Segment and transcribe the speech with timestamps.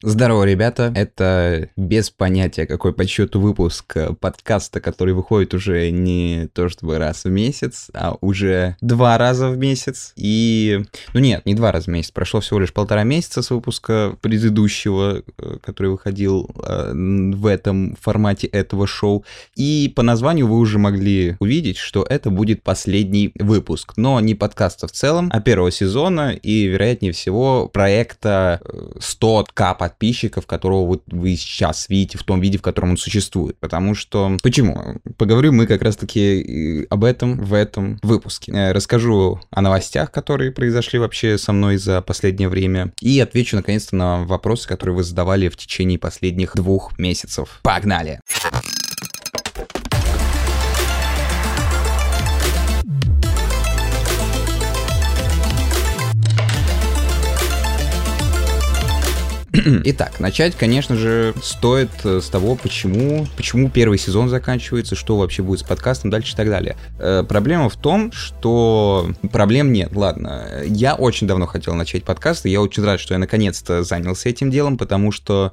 [0.00, 0.92] Здорово, ребята.
[0.94, 7.24] Это без понятия, какой по счету выпуск подкаста, который выходит уже не то чтобы раз
[7.24, 10.12] в месяц, а уже два раза в месяц.
[10.14, 10.84] И,
[11.14, 12.12] ну нет, не два раза в месяц.
[12.12, 18.46] Прошло всего лишь полтора месяца с выпуска предыдущего, э, который выходил э, в этом формате
[18.46, 19.24] этого шоу.
[19.56, 23.94] И по названию вы уже могли увидеть, что это будет последний выпуск.
[23.96, 28.60] Но не подкаста в целом, а первого сезона и, вероятнее всего, проекта
[29.00, 33.56] 100к подписчиков, которого вот вы сейчас видите в том виде, в котором он существует.
[33.58, 34.36] Потому что...
[34.42, 35.00] Почему?
[35.16, 38.52] Поговорим мы как раз-таки об этом в этом выпуске.
[38.52, 42.92] Э, расскажу о новостях, которые произошли вообще со мной за последнее время.
[43.00, 47.60] И отвечу наконец-то на вопросы, которые вы задавали в течение последних двух месяцев.
[47.62, 48.20] Погнали!
[48.42, 48.77] Погнали!
[59.84, 65.42] Итак, начать, конечно же, стоит э, с того, почему, почему первый сезон заканчивается, что вообще
[65.42, 66.76] будет с подкастом дальше и так далее.
[66.98, 69.90] Э, проблема в том, что проблем нет.
[69.94, 74.50] Ладно, я очень давно хотел начать подкасты, я очень рад, что я наконец-то занялся этим
[74.50, 75.52] делом, потому что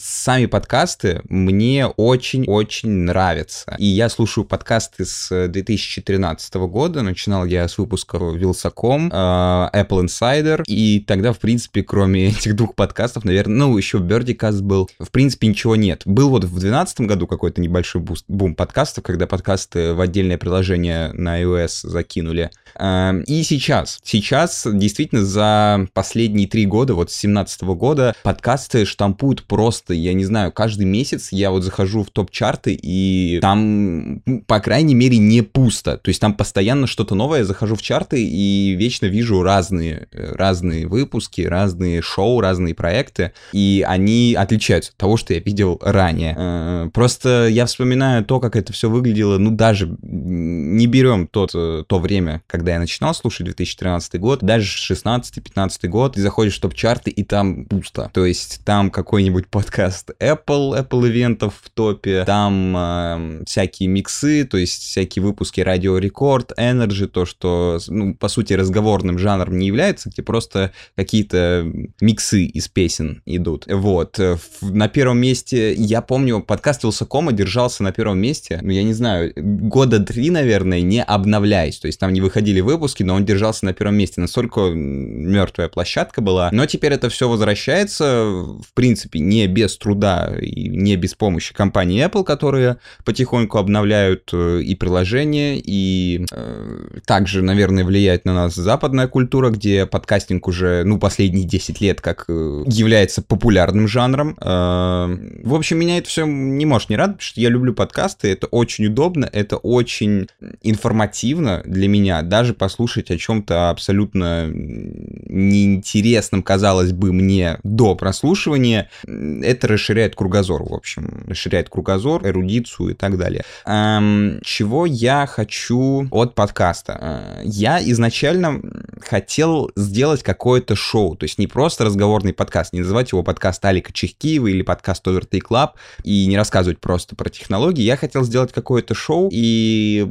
[0.00, 3.74] сами подкасты мне очень-очень нравятся.
[3.78, 10.62] И я слушаю подкасты с 2013 года, начинал я с выпуска Wylsacom, э, Apple Insider,
[10.66, 14.88] и тогда, в принципе, кроме этих двух подкастов, наверное, ну, еще Бердикаст был.
[14.98, 16.02] В принципе, ничего нет.
[16.04, 21.12] Был вот в 2012 году какой-то небольшой буст, бум подкастов, когда подкасты в отдельное приложение
[21.12, 22.50] на iOS закинули.
[22.76, 24.00] Эм, и сейчас.
[24.02, 30.24] Сейчас действительно за последние три года, вот с 2017 года, подкасты штампуют просто, я не
[30.24, 35.98] знаю, каждый месяц я вот захожу в топ-чарты, и там, по крайней мере, не пусто.
[35.98, 40.34] То есть там постоянно что-то новое, я захожу в чарты и вечно вижу разные, э,
[40.34, 45.78] разные выпуски, разные шоу, разные проекты, проекты, и они отличаются от того, что я видел
[45.82, 46.34] ранее.
[46.36, 51.84] Э, просто я вспоминаю то, как это все выглядело, ну, даже не берем тот, э,
[51.86, 57.10] то время, когда я начинал слушать 2013 год, даже 16-15 год, ты заходишь в топ-чарты,
[57.10, 58.10] и там пусто.
[58.12, 64.56] То есть там какой-нибудь подкаст Apple, Apple ивентов в топе, там э, всякие миксы, то
[64.56, 70.10] есть всякие выпуски радио рекорд, Energy, то, что, ну, по сути, разговорным жанром не является,
[70.10, 71.70] где просто какие-то
[72.00, 73.66] миксы из песен идут.
[73.68, 74.18] Вот.
[74.18, 78.94] Э, на первом месте, я помню, подкаст Вилсакома держался на первом месте, ну, я не
[78.94, 81.78] знаю, года три, наверное, не обновляясь.
[81.78, 84.20] То есть там не выходили выпуски, но он держался на первом месте.
[84.20, 86.48] Настолько мертвая площадка была.
[86.52, 92.04] Но теперь это все возвращается, в принципе, не без труда и не без помощи компании
[92.04, 99.08] Apple, которые потихоньку обновляют э, и приложения, и э, также, наверное, влияет на нас западная
[99.08, 104.36] культура, где подкастинг уже, ну, последние 10 лет как э, является является популярным жанром.
[104.40, 108.32] Э, в общем, меня это все не может не радовать, потому что я люблю подкасты,
[108.32, 110.28] это очень удобно, это очень
[110.62, 119.68] информативно для меня, даже послушать о чем-то абсолютно неинтересном, казалось бы, мне до прослушивания, это
[119.68, 123.44] расширяет кругозор, в общем, расширяет кругозор, эрудицию и так далее.
[123.66, 126.98] Эм, чего я хочу от подкаста?
[127.00, 128.60] Э, я изначально
[129.00, 133.92] хотел сделать какое-то шоу, то есть не просто разговорный подкаст, не называть его подкаст Алика
[133.92, 135.70] Чехкиева или подкаст Overtake Club
[136.04, 137.82] и не рассказывать просто про технологии.
[137.82, 140.06] Я хотел сделать какое-то шоу, и,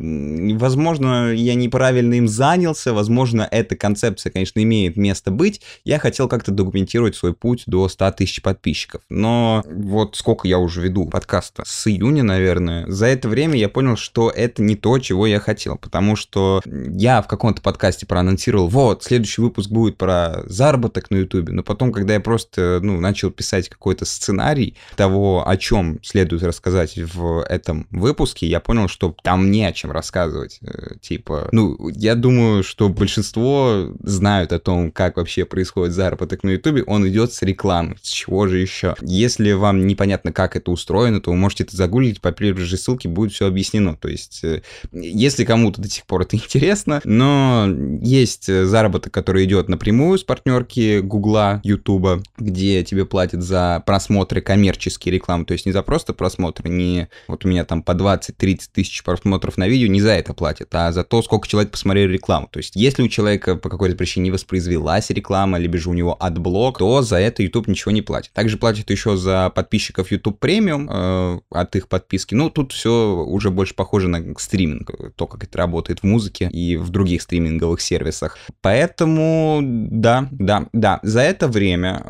[0.59, 5.61] возможно, я неправильно им занялся, возможно, эта концепция, конечно, имеет место быть.
[5.85, 9.01] Я хотел как-то документировать свой путь до 100 тысяч подписчиков.
[9.07, 11.63] Но вот сколько я уже веду подкаста?
[11.65, 12.85] С июня, наверное.
[12.91, 17.21] За это время я понял, что это не то, чего я хотел, потому что я
[17.21, 22.15] в каком-то подкасте проанонсировал, вот, следующий выпуск будет про заработок на ютубе, но потом, когда
[22.15, 28.47] я просто ну, начал писать какой-то сценарий того, о чем следует рассказать в этом выпуске,
[28.47, 30.59] я понял, что там не о чем рассказывать.
[30.61, 36.51] Э, типа, ну, я думаю, что большинство знают о том, как вообще происходит заработок на
[36.51, 37.97] Ютубе, он идет с рекламы.
[38.01, 38.95] С чего же еще?
[39.01, 43.09] Если вам непонятно, как это устроено, то вы можете это загуглить, по первой же ссылке
[43.09, 43.95] будет все объяснено.
[43.95, 44.61] То есть, э,
[44.91, 47.67] если кому-то до сих пор это интересно, но
[48.01, 54.41] есть заработок, который идет напрямую с партнерки Гугла, Ютуба, где где тебе платят за просмотры
[54.41, 58.61] коммерческие рекламы, то есть не за просто просмотры, не вот у меня там по 20-30
[58.71, 62.47] тысяч просмотров на видео, не за это платят, а за то, сколько человек посмотрели рекламу.
[62.49, 66.15] То есть если у человека по какой-то причине не воспроизвелась реклама, либо же у него
[66.17, 68.31] адблок, то за это YouTube ничего не платит.
[68.31, 72.33] Также платит еще за подписчиков YouTube премиум э, от их подписки.
[72.33, 76.77] Ну, тут все уже больше похоже на стриминг, то, как это работает в музыке и
[76.77, 78.37] в других стриминговых сервисах.
[78.61, 82.03] Поэтому, да, да, да, за это время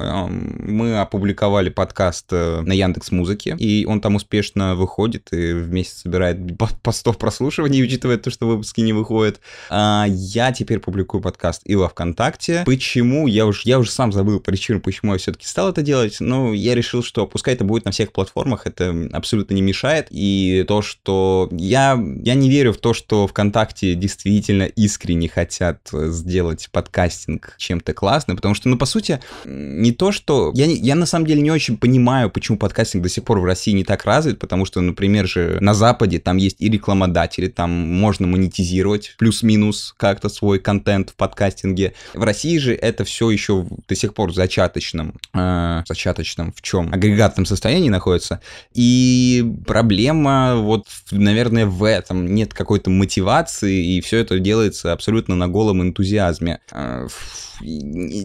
[0.44, 6.02] мы опубликовали подкаст э, на Яндекс Музыке, и он там успешно выходит и в месяц
[6.02, 9.40] собирает по, по 100 прослушиваний, учитывая то, что выпуски не выходят.
[9.70, 12.64] А я теперь публикую подкаст и во ВКонтакте.
[12.66, 13.28] Почему?
[13.28, 16.18] Я уже, я уже сам забыл причину, почему я все-таки стал это делать.
[16.20, 20.08] Но я решил, что пускай это будет на всех платформах, это абсолютно не мешает.
[20.10, 26.70] И то, что я, я не верю в то, что ВКонтакте действительно искренне хотят сделать
[26.72, 30.33] подкастинг чем-то классным, потому что, ну, по сути, не то, что...
[30.54, 33.46] Я, не, я на самом деле не очень понимаю, почему подкастинг до сих пор в
[33.46, 37.72] России не так развит, потому что, например же, на Западе там есть и рекламодатели, там
[37.72, 41.94] можно монетизировать плюс-минус как-то свой контент в подкастинге.
[42.14, 46.94] В России же это все еще до сих пор в зачаточном, э, зачаточном в чем?
[46.94, 48.42] Агрегатном состоянии находится.
[48.74, 52.34] И проблема вот, наверное, в этом.
[52.34, 56.60] Нет какой-то мотивации, и все это делается абсолютно на голом энтузиазме.
[56.72, 57.08] Э,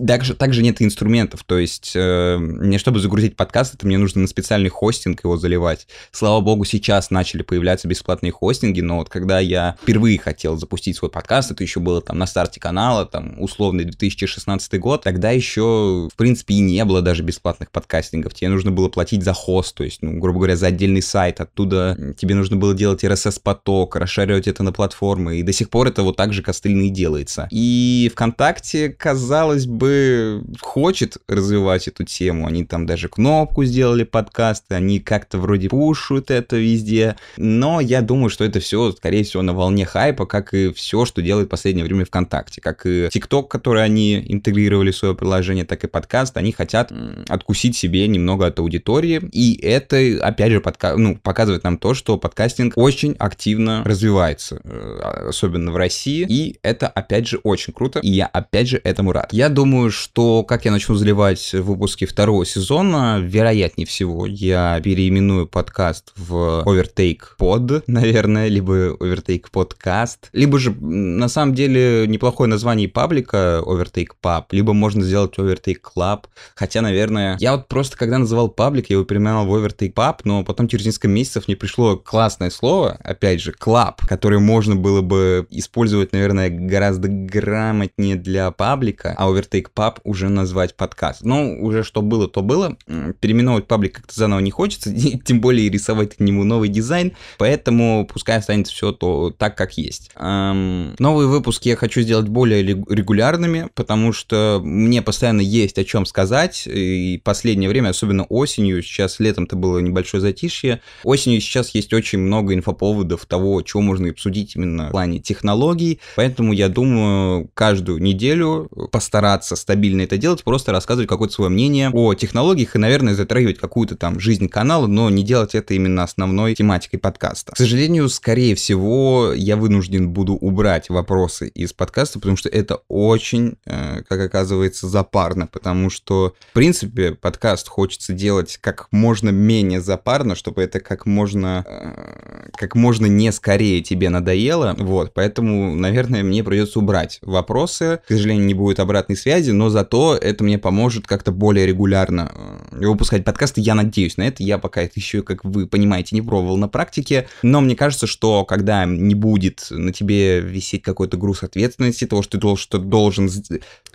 [0.06, 4.28] также, также нет инструментов, то есть э, мне, чтобы загрузить подкаст, это мне нужно на
[4.28, 5.86] специальный хостинг его заливать.
[6.10, 11.10] Слава богу, сейчас начали появляться бесплатные хостинги, но вот когда я впервые хотел запустить свой
[11.10, 16.16] подкаст, это еще было там на старте канала, там условный 2016 год, тогда еще, в
[16.16, 18.34] принципе, и не было даже бесплатных подкастингов.
[18.34, 22.14] Тебе нужно было платить за хост, то есть, ну, грубо говоря, за отдельный сайт, оттуда
[22.16, 26.16] тебе нужно было делать RSS-поток, расшаривать это на платформы, и до сих пор это вот
[26.16, 27.48] так же костыльно и делается.
[27.50, 32.46] И ВКонтакте, казалось бы, хочет развивать эту тему.
[32.46, 37.16] Они там даже кнопку сделали подкасты, они как-то вроде пушут это везде.
[37.36, 41.22] Но я думаю, что это все, скорее всего, на волне хайпа, как и все, что
[41.22, 42.60] делает в последнее время ВКонтакте.
[42.60, 46.36] Как и ТикТок, который они интегрировали в свое приложение, так и подкаст.
[46.36, 46.92] Они хотят
[47.28, 49.20] откусить себе немного от аудитории.
[49.32, 50.96] И это, опять же, подка...
[50.96, 56.26] ну, показывает нам то, что подкастинг очень активно развивается, э, особенно в России.
[56.28, 58.00] И это, опять же, очень круто.
[58.00, 59.32] И я, опять же, этому рад.
[59.32, 66.12] Я думаю, что как я начну заливать выпуски второго сезона, вероятнее всего, я переименую подкаст
[66.16, 73.62] в Overtake Pod, наверное, либо Overtake Podcast, либо же, на самом деле, неплохое название паблика
[73.64, 76.24] Overtake Pub, либо можно сделать Overtake Club,
[76.54, 80.42] хотя, наверное, я вот просто, когда называл паблик, я его переименовал в Overtake Pub, но
[80.44, 85.46] потом через несколько месяцев мне пришло классное слово, опять же, Club, которое можно было бы
[85.50, 91.22] использовать, наверное, гораздо грамотнее для паблика, а Overtake Pub уже назвать подкаст.
[91.22, 92.76] Ну, уже что было, то было.
[93.20, 94.92] Переименовывать паблик как-то заново не хочется,
[95.24, 100.10] тем более рисовать к нему новый дизайн, поэтому пускай останется все то так, как есть.
[100.16, 106.06] Эм, новые выпуски я хочу сделать более регулярными, потому что мне постоянно есть о чем
[106.06, 112.18] сказать, и последнее время, особенно осенью, сейчас летом-то было небольшое затишье, осенью сейчас есть очень
[112.18, 118.70] много инфоповодов того, чего можно обсудить именно в плане технологий, поэтому я думаю, каждую неделю
[118.90, 123.96] постараться стабильно это делать, просто рассказывать какое-то свое мнение о технологиях и, наверное, затрагивать какую-то
[123.96, 127.52] там жизнь канала, но не делать это именно основной тематикой подкаста.
[127.52, 133.56] К сожалению, скорее всего, я вынужден буду убрать вопросы из подкаста, потому что это очень,
[133.66, 140.34] э, как оказывается, запарно, потому что, в принципе, подкаст хочется делать как можно менее запарно,
[140.34, 146.44] чтобы это как можно, э, как можно не скорее тебе надоело, вот, поэтому, наверное, мне
[146.44, 151.32] придется убрать вопросы, к сожалению, не будет обратной связи, но зато это мне поможет как-то
[151.38, 152.32] более регулярно
[152.72, 153.60] э, выпускать подкасты.
[153.60, 154.42] Я надеюсь на это.
[154.42, 157.28] Я пока это еще, как вы понимаете, не пробовал на практике.
[157.42, 162.32] Но мне кажется, что когда не будет на тебе висеть какой-то груз ответственности, того, что
[162.32, 163.30] ты должен, что должен...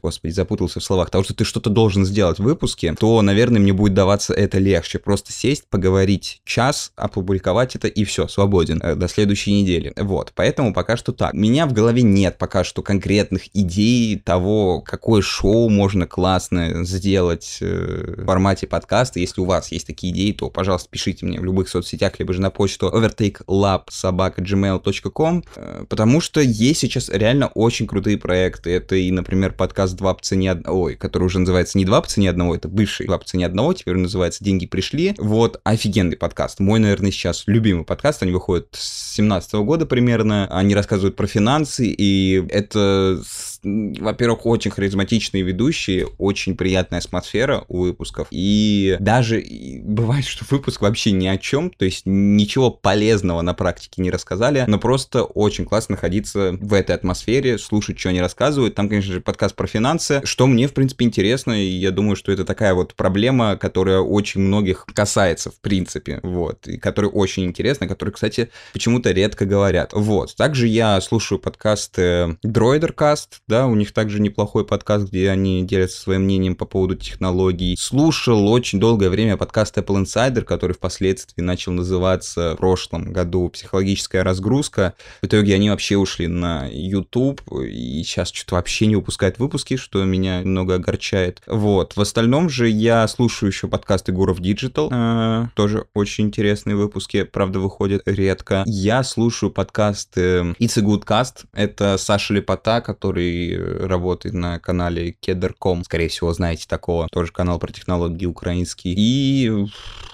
[0.01, 1.09] Господи, запутался в словах.
[1.09, 5.00] Того, что ты что-то должен сделать в выпуске, то, наверное, мне будет даваться это легче.
[5.00, 9.93] Просто сесть, поговорить час, опубликовать это и все, свободен э, до следующей недели.
[9.97, 11.33] Вот, поэтому пока что так.
[11.33, 17.32] У меня в голове нет пока что конкретных идей того, какое шоу можно классно сделать
[17.61, 19.19] э, в формате подкаста.
[19.19, 22.41] Если у вас есть такие идеи, то, пожалуйста, пишите мне в любых соцсетях, либо же
[22.41, 28.71] на почту overtakelab.gmail.com, э, потому что есть сейчас реально очень крутые проекты.
[28.71, 32.29] Это и, например, подкаст «Два по цене одного», который уже называется не «Два по цене
[32.29, 35.15] одного», это бывший «Два по цене одного», теперь называется «Деньги пришли».
[35.17, 36.59] Вот, офигенный подкаст.
[36.59, 38.23] Мой, наверное, сейчас любимый подкаст.
[38.23, 40.47] Они выходят с 17 года примерно.
[40.51, 43.21] Они рассказывают про финансы, и это,
[43.63, 48.27] во-первых, очень харизматичные ведущие, очень приятная атмосфера у выпусков.
[48.32, 49.43] И даже
[49.84, 54.65] бывает, что выпуск вообще ни о чем, то есть ничего полезного на практике не рассказали,
[54.67, 58.75] но просто очень классно находиться в этой атмосфере, слушать, что они рассказывают.
[58.75, 62.32] Там, конечно же, подкаст про финансы, что мне, в принципе, интересно, и я думаю, что
[62.32, 67.88] это такая вот проблема, которая очень многих касается, в принципе, вот, и которая очень интересна,
[67.88, 69.91] которая, кстати, почему-то редко говорят.
[69.93, 70.36] Вот.
[70.36, 76.24] Также я слушаю подкасты Droidercast, да, у них также неплохой подкаст, где они делятся своим
[76.24, 77.75] мнением по поводу технологий.
[77.77, 84.24] Слушал очень долгое время подкаст Apple Insider, который впоследствии начал называться в прошлом году «Психологическая
[84.24, 84.95] разгрузка».
[85.22, 90.03] В итоге они вообще ушли на YouTube, и сейчас что-то вообще не выпускают выпуски, что
[90.03, 91.43] меня немного огорчает.
[91.45, 91.95] Вот.
[91.95, 97.60] В остальном же я слушаю еще подкасты Гуров Digital, э, тоже очень интересные выпуски, правда,
[97.60, 98.63] выходят редко.
[98.65, 105.83] Я слушаю подкасты It's a Good Cast, это Саша Лепота, который работает на канале Keder.com,
[105.83, 108.93] скорее всего, знаете такого, тоже канал про технологии украинский.
[108.95, 109.51] И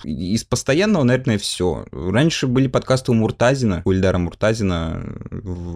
[0.03, 1.85] из постоянного, наверное, все.
[1.91, 5.03] Раньше были подкасты у Муртазина, у Ильдара Муртазина,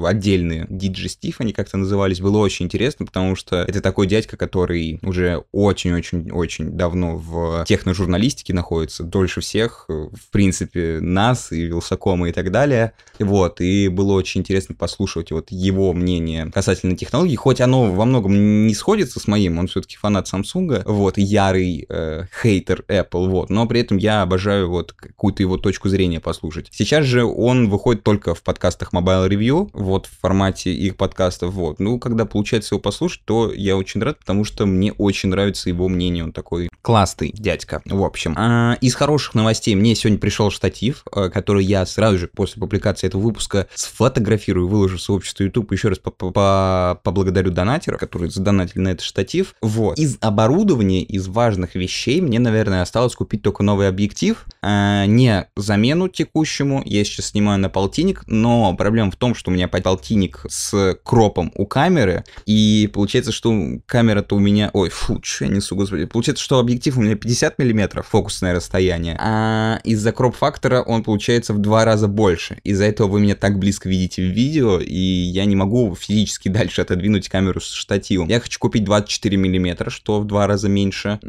[0.06, 5.44] отдельные, Диджестив они как-то назывались, было очень интересно, потому что это такой дядька, который уже
[5.52, 12.94] очень-очень-очень давно в техножурналистике находится, дольше всех, в принципе, нас и Вилсакома и так далее.
[13.20, 18.68] Вот, и было очень интересно послушать вот его мнение касательно технологий, хоть оно во многом
[18.68, 23.68] не сходится с моим, он все-таки фанат Samsung, вот, ярый э, хейтер Apple, вот, но
[23.68, 26.70] при этом я обожаю вот какую-то его точку зрения послушать.
[26.72, 31.82] Сейчас же он выходит только в подкастах Mobile Review, вот, в формате их подкастов, вот.
[31.82, 35.90] Ну, когда получается его послушать, то я очень рад, потому что мне очень нравится его
[35.90, 38.36] мнение, он такой классный дядька, в общем.
[38.38, 43.08] А, из хороших новостей мне сегодня пришел штатив, э, который я сразу же после публикации
[43.08, 49.06] этого выпуска сфотографирую, выложу в сообщество YouTube, еще раз поблагодарю донатера, который задонатили на этот
[49.06, 49.56] штатив.
[49.62, 49.98] Вот.
[49.98, 56.08] Из оборудования, из важных вещей мне, наверное, осталось купить только новый объектив, а, не замену
[56.08, 60.98] текущему, я сейчас снимаю на полтинник, но проблема в том, что у меня полтинник с
[61.04, 63.54] кропом у камеры, и получается, что
[63.86, 64.70] камера-то у меня...
[64.74, 66.06] Ой, фу, что я несу, господи.
[66.06, 71.60] Получается, что объектив у меня 50 миллиметров фокусное расстояние, а из-за кроп-фактора он получается в
[71.60, 72.58] два раза больше.
[72.64, 76.82] Из-за этого вы меня так близко видите в видео, и я не могу физически дальше
[76.82, 78.28] отодвинуть камеру с штативом.
[78.28, 81.20] Я хочу купить 24 миллиметра, что в два раза меньше.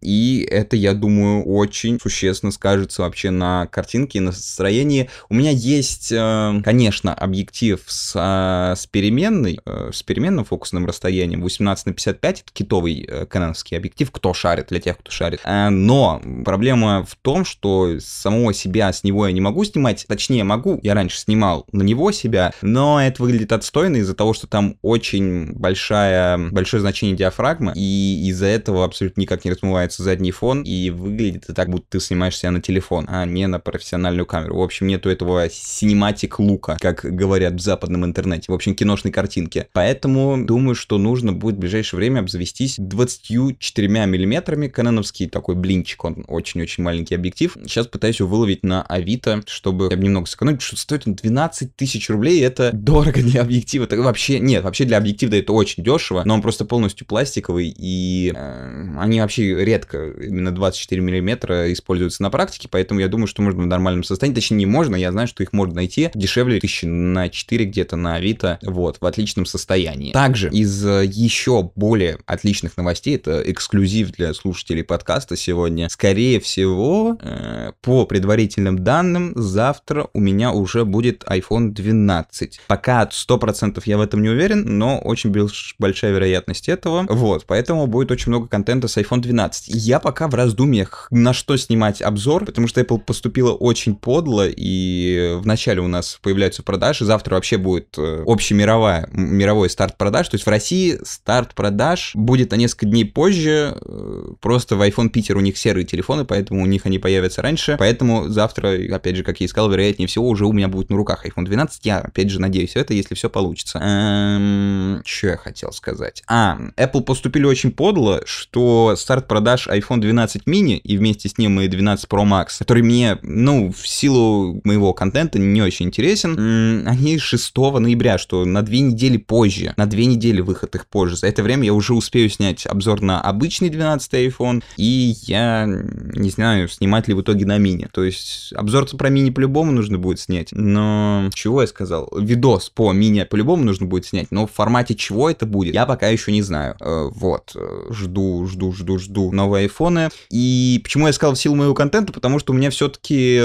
[0.00, 5.10] И это, я думаю, очень существенно скажется вообще на картинке на настроении.
[5.28, 11.42] У меня есть, э, конечно, объектив с, э, с переменной, э, с переменным фокусным расстоянием
[11.42, 15.40] 18 на 55, это китовый канонский объектив, кто шарит, для тех, кто шарит.
[15.44, 20.78] Но проблема в том, что самого себя с него я не могу снимать, точнее могу,
[20.82, 25.09] я раньше снимал на него себя, но это выглядит отстойно из-за того, что там очень
[25.18, 31.44] большая, большое значение диафрагмы, и из-за этого абсолютно никак не размывается задний фон, и выглядит
[31.44, 34.56] это так, будто ты снимаешь себя на телефон, а не на профессиональную камеру.
[34.58, 39.66] В общем, нету этого синематик лука, как говорят в западном интернете, в общем, киношной картинки.
[39.72, 46.24] Поэтому думаю, что нужно будет в ближайшее время обзавестись 24 миллиметрами каноновский такой блинчик, он
[46.28, 47.56] очень-очень маленький объектив.
[47.64, 52.42] Сейчас пытаюсь его выловить на Авито, чтобы немного сэкономить, что стоит он 12 тысяч рублей,
[52.42, 53.84] это дорого для объектива.
[53.84, 58.32] Это вообще, нет, вообще для объектива это очень дешево, но он просто полностью пластиковый, и
[58.34, 63.62] э, они вообще редко, именно 24 миллиметра используются на практике, поэтому я думаю, что можно
[63.62, 67.28] в нормальном состоянии, точнее не можно, я знаю, что их можно найти дешевле тысячи на
[67.28, 70.12] 4 где-то на Авито, вот, в отличном состоянии.
[70.12, 77.18] Также из э, еще более отличных новостей, это эксклюзив для слушателей подкаста сегодня, скорее всего,
[77.20, 82.60] э, по предварительным данным, завтра у меня уже будет iPhone 12.
[82.66, 85.32] Пока 100% я в этом не уверен, но очень
[85.78, 87.06] большая вероятность этого.
[87.08, 89.68] Вот, поэтому будет очень много контента с iPhone 12.
[89.68, 95.36] Я пока в раздумьях, на что снимать обзор, потому что Apple поступила очень подло, и
[95.38, 100.46] вначале у нас появляются продажи, завтра вообще будет э, общемировая, мировой старт продаж, то есть
[100.46, 105.40] в России старт продаж будет на несколько дней позже, э, просто в iPhone Питер у
[105.40, 109.46] них серые телефоны, поэтому у них они появятся раньше, поэтому завтра, опять же, как я
[109.46, 112.40] и сказал, вероятнее всего уже у меня будет на руках iPhone 12, я, опять же,
[112.40, 113.78] надеюсь это, если все получится.
[113.78, 116.22] Эм, что я хотел сказать?
[116.26, 121.60] А, Apple поступили очень подло, что старт продаж iPhone 12 mini и вместе с ним
[121.60, 127.18] и 12 Pro Max, который мне, ну, в силу моего контента не очень интересен, они
[127.18, 131.16] 6 ноября, что на две недели позже, на две недели выход их позже.
[131.16, 136.30] За это время я уже успею снять обзор на обычный 12 iPhone, и я не
[136.30, 137.88] знаю, снимать ли в итоге на мини.
[137.92, 142.08] То есть обзор про мини по-любому нужно будет снять, но чего я сказал?
[142.16, 146.08] Видос по мини по-любому нужно будет снять, но в формате чего это будет, я пока
[146.08, 146.76] еще не знаю.
[146.80, 150.10] Э, вот, э, жду, жду, жду, жду новые айфоны.
[150.30, 152.12] И почему я сказал в силу моего контента?
[152.12, 153.42] Потому что у меня все-таки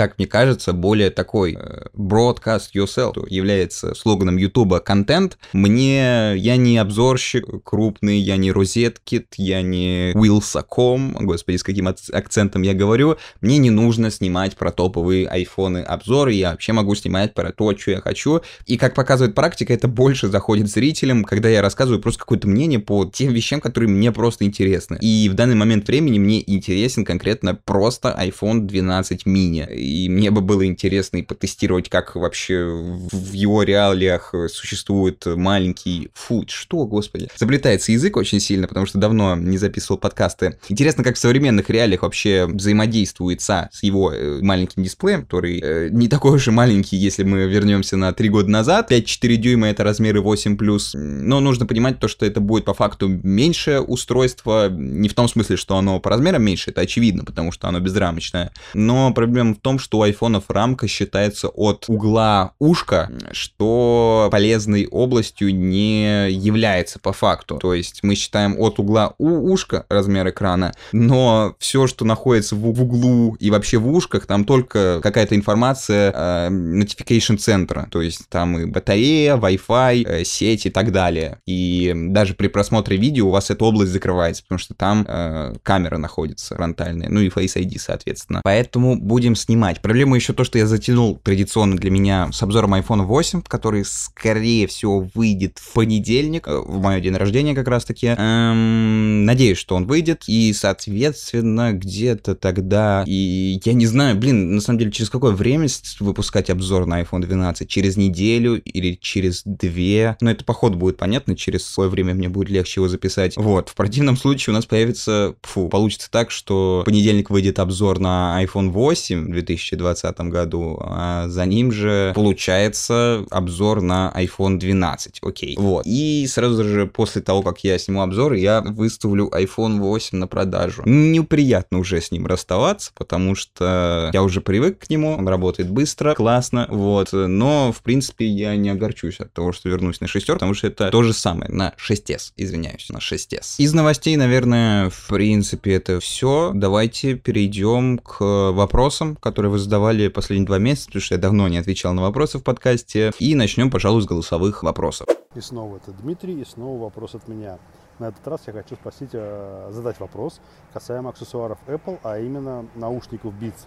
[0.00, 5.36] как мне кажется, более такой э, broadcast yourself, является слоганом Ютуба контент.
[5.52, 12.62] Мне, я не обзорщик крупный, я не розеткит, я не Wilsacom, господи, с каким акцентом
[12.62, 17.52] я говорю, мне не нужно снимать про топовые айфоны обзоры, я вообще могу снимать про
[17.52, 18.40] то, что я хочу.
[18.64, 23.04] И как показывает практика, это больше заходит зрителям, когда я рассказываю просто какое-то мнение по
[23.04, 24.96] тем вещам, которые мне просто интересны.
[25.02, 29.66] И в данный момент времени мне интересен конкретно просто iPhone 12 mini.
[29.90, 36.10] И мне бы было интересно и потестировать, как вообще в его реалиях существует маленький...
[36.14, 37.28] Фу, что, господи?
[37.36, 40.58] Заплетается язык очень сильно, потому что давно не записывал подкасты.
[40.68, 46.08] Интересно, как в современных реалиях вообще взаимодействует с его э, маленьким дисплеем, который э, не
[46.08, 48.92] такой уж и маленький, если мы вернемся на 3 года назад.
[48.92, 53.80] 5-4 дюйма это размеры 8+, но нужно понимать то, что это будет по факту меньшее
[53.80, 57.80] устройство, не в том смысле, что оно по размерам меньше, это очевидно, потому что оно
[57.80, 64.86] безрамочное, но проблема в том, что у айфонов рамка считается от угла ушка, что полезной
[64.86, 67.58] областью не является по факту.
[67.58, 72.66] То есть мы считаем от угла у ушка размер экрана, но все, что находится в
[72.66, 78.58] углу и вообще в ушках, там только какая-то информация э, notification центра, то есть там
[78.58, 81.38] и батарея, Wi-Fi, э, сеть и так далее.
[81.46, 85.98] И даже при просмотре видео у вас эта область закрывается, потому что там э, камера
[85.98, 88.40] находится фронтальная, ну и Face ID, соответственно.
[88.42, 89.59] Поэтому будем снимать.
[89.82, 94.66] Проблема еще то, что я затянул традиционно для меня с обзором iPhone 8, который, скорее
[94.66, 98.14] всего, выйдет в понедельник, э, в мое день рождения как раз-таки.
[98.16, 104.60] Эм, надеюсь, что он выйдет, и, соответственно, где-то тогда, и я не знаю, блин, на
[104.60, 105.68] самом деле, через какое время
[106.00, 107.68] выпускать обзор на iPhone 12?
[107.68, 110.16] Через неделю или через две?
[110.20, 113.36] Но это по ходу будет понятно, через свое время мне будет легче его записать.
[113.36, 117.98] Вот, в противном случае у нас появится, фу, получится так, что в понедельник выйдет обзор
[117.98, 125.20] на iPhone 8 в 2020 году, а за ним же получается обзор на iPhone 12,
[125.22, 125.56] окей.
[125.58, 130.26] Вот, и сразу же после того, как я сниму обзор, я выставлю iPhone 8 на
[130.26, 130.82] продажу.
[130.84, 136.14] Неприятно уже с ним расставаться, потому что я уже привык к нему, он работает быстро,
[136.14, 140.54] классно, вот, но, в принципе, я не огорчусь от того, что вернусь на шестерку, потому
[140.54, 143.56] что это то же самое, на 6s, извиняюсь, на 6s.
[143.58, 146.52] Из новостей, наверное, в принципе, это все.
[146.54, 148.20] Давайте перейдем к
[148.52, 152.38] вопросам, которые вы задавали последние два месяца, потому что я давно не отвечал на вопросы
[152.38, 155.06] в подкасте, и начнем, пожалуй, с голосовых вопросов.
[155.34, 157.58] И снова это Дмитрий, и снова вопрос от меня.
[157.98, 160.40] На этот раз я хочу спросить, э, задать вопрос
[160.72, 163.66] касаемо аксессуаров Apple, а именно наушников Beats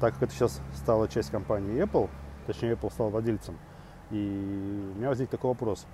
[0.00, 2.08] так как это сейчас стала часть компании Apple,
[2.46, 3.58] точнее Apple стал владельцем,
[4.10, 5.86] и у меня возник такой вопрос.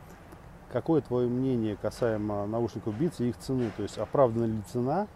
[0.72, 3.70] Какое твое мнение касаемо наушников Beats и их цены?
[3.76, 5.06] То есть оправдана ли цена,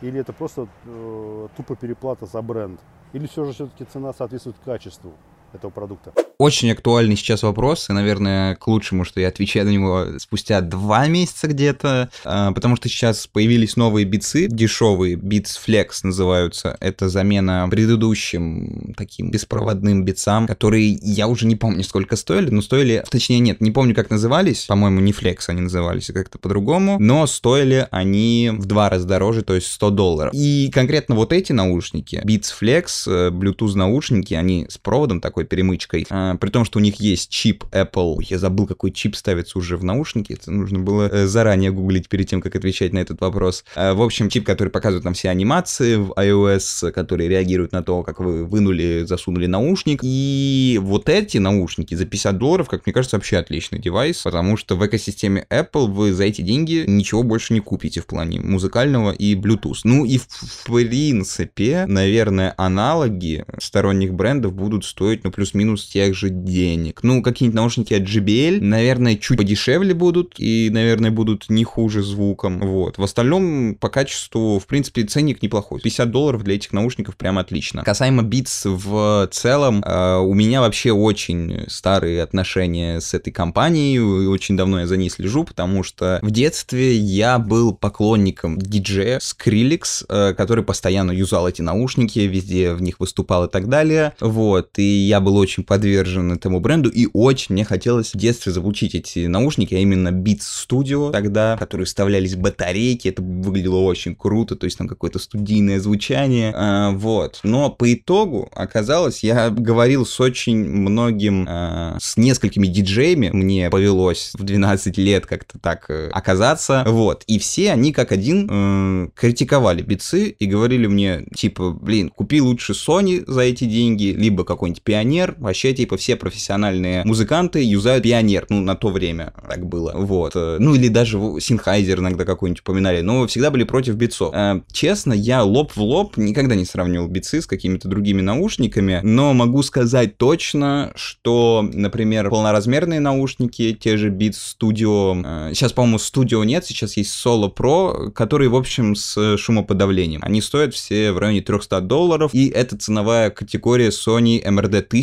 [0.00, 2.80] или это просто э, тупо переплата за бренд?
[3.12, 5.12] Или все же все-таки цена соответствует качеству
[5.54, 6.12] этого продукта?
[6.38, 11.06] Очень актуальный сейчас вопрос, и, наверное, к лучшему, что я отвечаю на него спустя два
[11.06, 16.76] месяца где-то, а, потому что сейчас появились новые битсы, дешевые, Beats Flex называются.
[16.80, 23.04] Это замена предыдущим таким беспроводным битсам, которые я уже не помню, сколько стоили, но стоили,
[23.10, 27.26] точнее, нет, не помню, как назывались, по-моему, не Flex они назывались, а как-то по-другому, но
[27.26, 30.34] стоили они в два раза дороже, то есть 100 долларов.
[30.34, 36.06] И конкретно вот эти наушники, Beats Flex, э, Bluetooth наушники, они с проводом такой перемычкой,
[36.10, 38.18] а, при том, что у них есть чип Apple.
[38.28, 40.32] Я забыл, какой чип ставится уже в наушники.
[40.32, 43.64] Это нужно было э, заранее гуглить перед тем, как отвечать на этот вопрос.
[43.74, 48.02] А, в общем, чип, который показывает нам все анимации в iOS, которые реагируют на то,
[48.02, 50.00] как вы вынули, засунули наушник.
[50.02, 54.76] И вот эти наушники за 50 долларов, как мне кажется, вообще отличный девайс, потому что
[54.76, 59.34] в экосистеме Apple вы за эти деньги ничего больше не купите в плане музыкального и
[59.34, 59.80] Bluetooth.
[59.84, 67.00] Ну и в принципе, наверное, аналоги сторонних брендов будут стоить, ну, плюс-минус тех же денег.
[67.02, 72.60] Ну, какие-нибудь наушники от JBL, наверное, чуть подешевле будут и, наверное, будут не хуже звуком.
[72.60, 72.98] Вот.
[72.98, 75.80] В остальном, по качеству, в принципе, ценник неплохой.
[75.80, 77.82] 50 долларов для этих наушников прям отлично.
[77.82, 83.98] Касаемо Beats в целом, э, у меня вообще очень старые отношения с этой компанией.
[83.98, 90.06] Очень давно я за ней слежу, потому что в детстве я был поклонником диджея Skrillex,
[90.08, 94.12] э, который постоянно юзал эти наушники, везде в них выступал и так далее.
[94.20, 94.78] Вот.
[94.78, 99.26] И я был очень подвержен этому бренду, и очень мне хотелось в детстве заполучить эти
[99.26, 104.64] наушники, а именно Beats Studio тогда, в которые вставлялись батарейки, это выглядело очень круто, то
[104.64, 107.40] есть там какое-то студийное звучание, а, вот.
[107.42, 114.32] Но по итогу оказалось, я говорил с очень многим, а, с несколькими диджеями, мне повелось
[114.34, 117.24] в 12 лет как-то так э, оказаться, вот.
[117.26, 122.72] И все они как один э, критиковали бицы и говорили мне, типа, блин, купи лучше
[122.72, 128.60] Sony за эти деньги, либо какой-нибудь Пионер, вообще, типа, все профессиональные музыканты юзают Пионер, ну,
[128.60, 130.32] на то время так было, вот.
[130.36, 134.32] Э, ну, или даже Sennheiser иногда какой-нибудь упоминали, но всегда были против битцов.
[134.32, 139.34] Э, честно, я лоб в лоб никогда не сравнивал бицы с какими-то другими наушниками, но
[139.34, 146.44] могу сказать точно, что, например, полноразмерные наушники, те же Beats Studio, э, сейчас, по-моему, Studio
[146.44, 150.20] нет, сейчас есть Solo Pro, которые, в общем, с шумоподавлением.
[150.22, 154.99] Они стоят все в районе 300 долларов, и это ценовая категория Sony MRD 1000,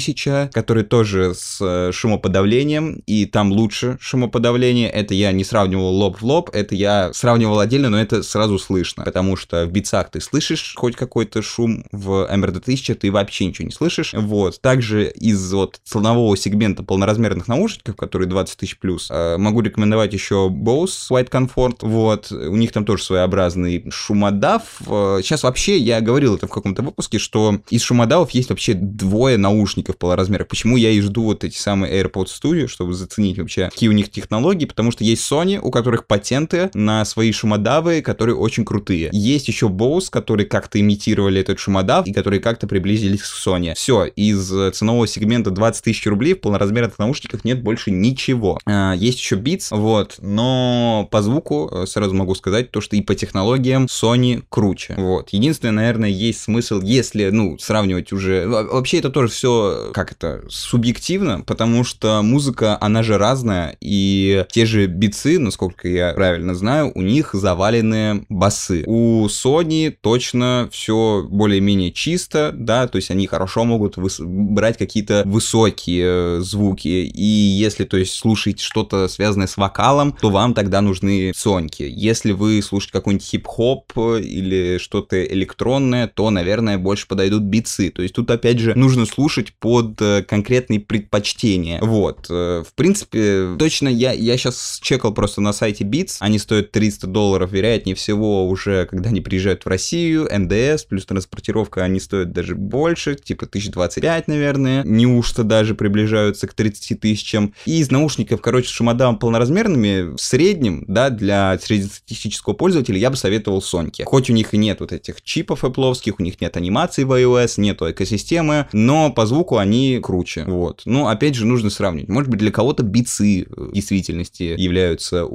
[0.54, 4.90] который тоже с э, шумоподавлением, и там лучше шумоподавление.
[4.90, 9.04] Это я не сравнивал лоб в лоб, это я сравнивал отдельно, но это сразу слышно,
[9.04, 13.66] потому что в битсах ты слышишь хоть какой-то шум, в MRD 1000 ты вообще ничего
[13.66, 14.14] не слышишь.
[14.14, 14.62] Вот.
[14.62, 20.50] Также из вот ценового сегмента полноразмерных наушников, которые 20 тысяч плюс, э, могу рекомендовать еще
[20.52, 21.78] Bose White Comfort.
[21.82, 22.32] Вот.
[22.32, 24.82] У них там тоже своеобразный шумодав.
[24.88, 29.38] Э, сейчас вообще, я говорил это в каком-то выпуске, что из шумодавов есть вообще двое
[29.38, 30.48] наушников полноразмерных.
[30.48, 34.12] Почему я и жду вот эти самые AirPods Studio, чтобы заценить вообще, какие у них
[34.12, 39.10] технологии, потому что есть Sony, у которых патенты на свои шумодавы, которые очень крутые.
[39.12, 43.74] Есть еще Bose, которые как-то имитировали этот шумодав и которые как-то приблизились к Sony.
[43.76, 48.60] Все, из ценового сегмента 20 тысяч рублей в полноразмерных наушниках нет больше ничего.
[48.66, 53.02] А, есть еще Beats, вот, но по звуку э, сразу могу сказать то, что и
[53.02, 54.96] по технологиям Sony круче.
[54.98, 55.30] Вот.
[55.30, 58.48] Единственное, наверное, есть смысл, если, ну, сравнивать уже...
[58.48, 64.66] Вообще это тоже все, как это, субъективно, потому что музыка, она же разная, и те
[64.66, 68.84] же бицы, насколько я правильно знаю, у них завалены басы.
[68.86, 76.38] У Sony точно все более-менее чисто, да, то есть они хорошо могут брать какие-то высокие
[76.38, 81.32] э, звуки, и если, то есть, слушать что-то связанное с вокалом, то вам тогда нужны
[81.36, 81.84] соньки.
[81.84, 87.90] Если вы слушаете какой-нибудь хип-хоп э, или что-то электронное, то, наверное, больше подойдут бицы.
[87.90, 91.80] То есть тут, опять же, нужно слушать под э, конкретные предпочтения.
[91.82, 92.30] Вот.
[92.30, 97.52] В принципе, точно я, я сейчас чекал просто на сайте Beats, они стоят 300 долларов,
[97.52, 103.16] вероятнее всего, уже когда они приезжают в Россию, НДС, плюс транспортировка, они стоят даже больше,
[103.16, 107.54] типа 1025, наверное, неужто даже приближаются к 30 тысячам.
[107.66, 113.16] И из наушников, короче, с шумодавом полноразмерными, в среднем, да, для среднестатистического пользователя я бы
[113.16, 114.04] советовал Соньки.
[114.04, 117.54] Хоть у них и нет вот этих чипов Apple, у них нет анимации в iOS,
[117.58, 120.82] нету экосистемы, но по звуку они круче, вот.
[120.86, 122.10] Ну, опять же, нужно сравнивать.
[122.10, 125.26] Может быть, для кого-то бицы в действительности являются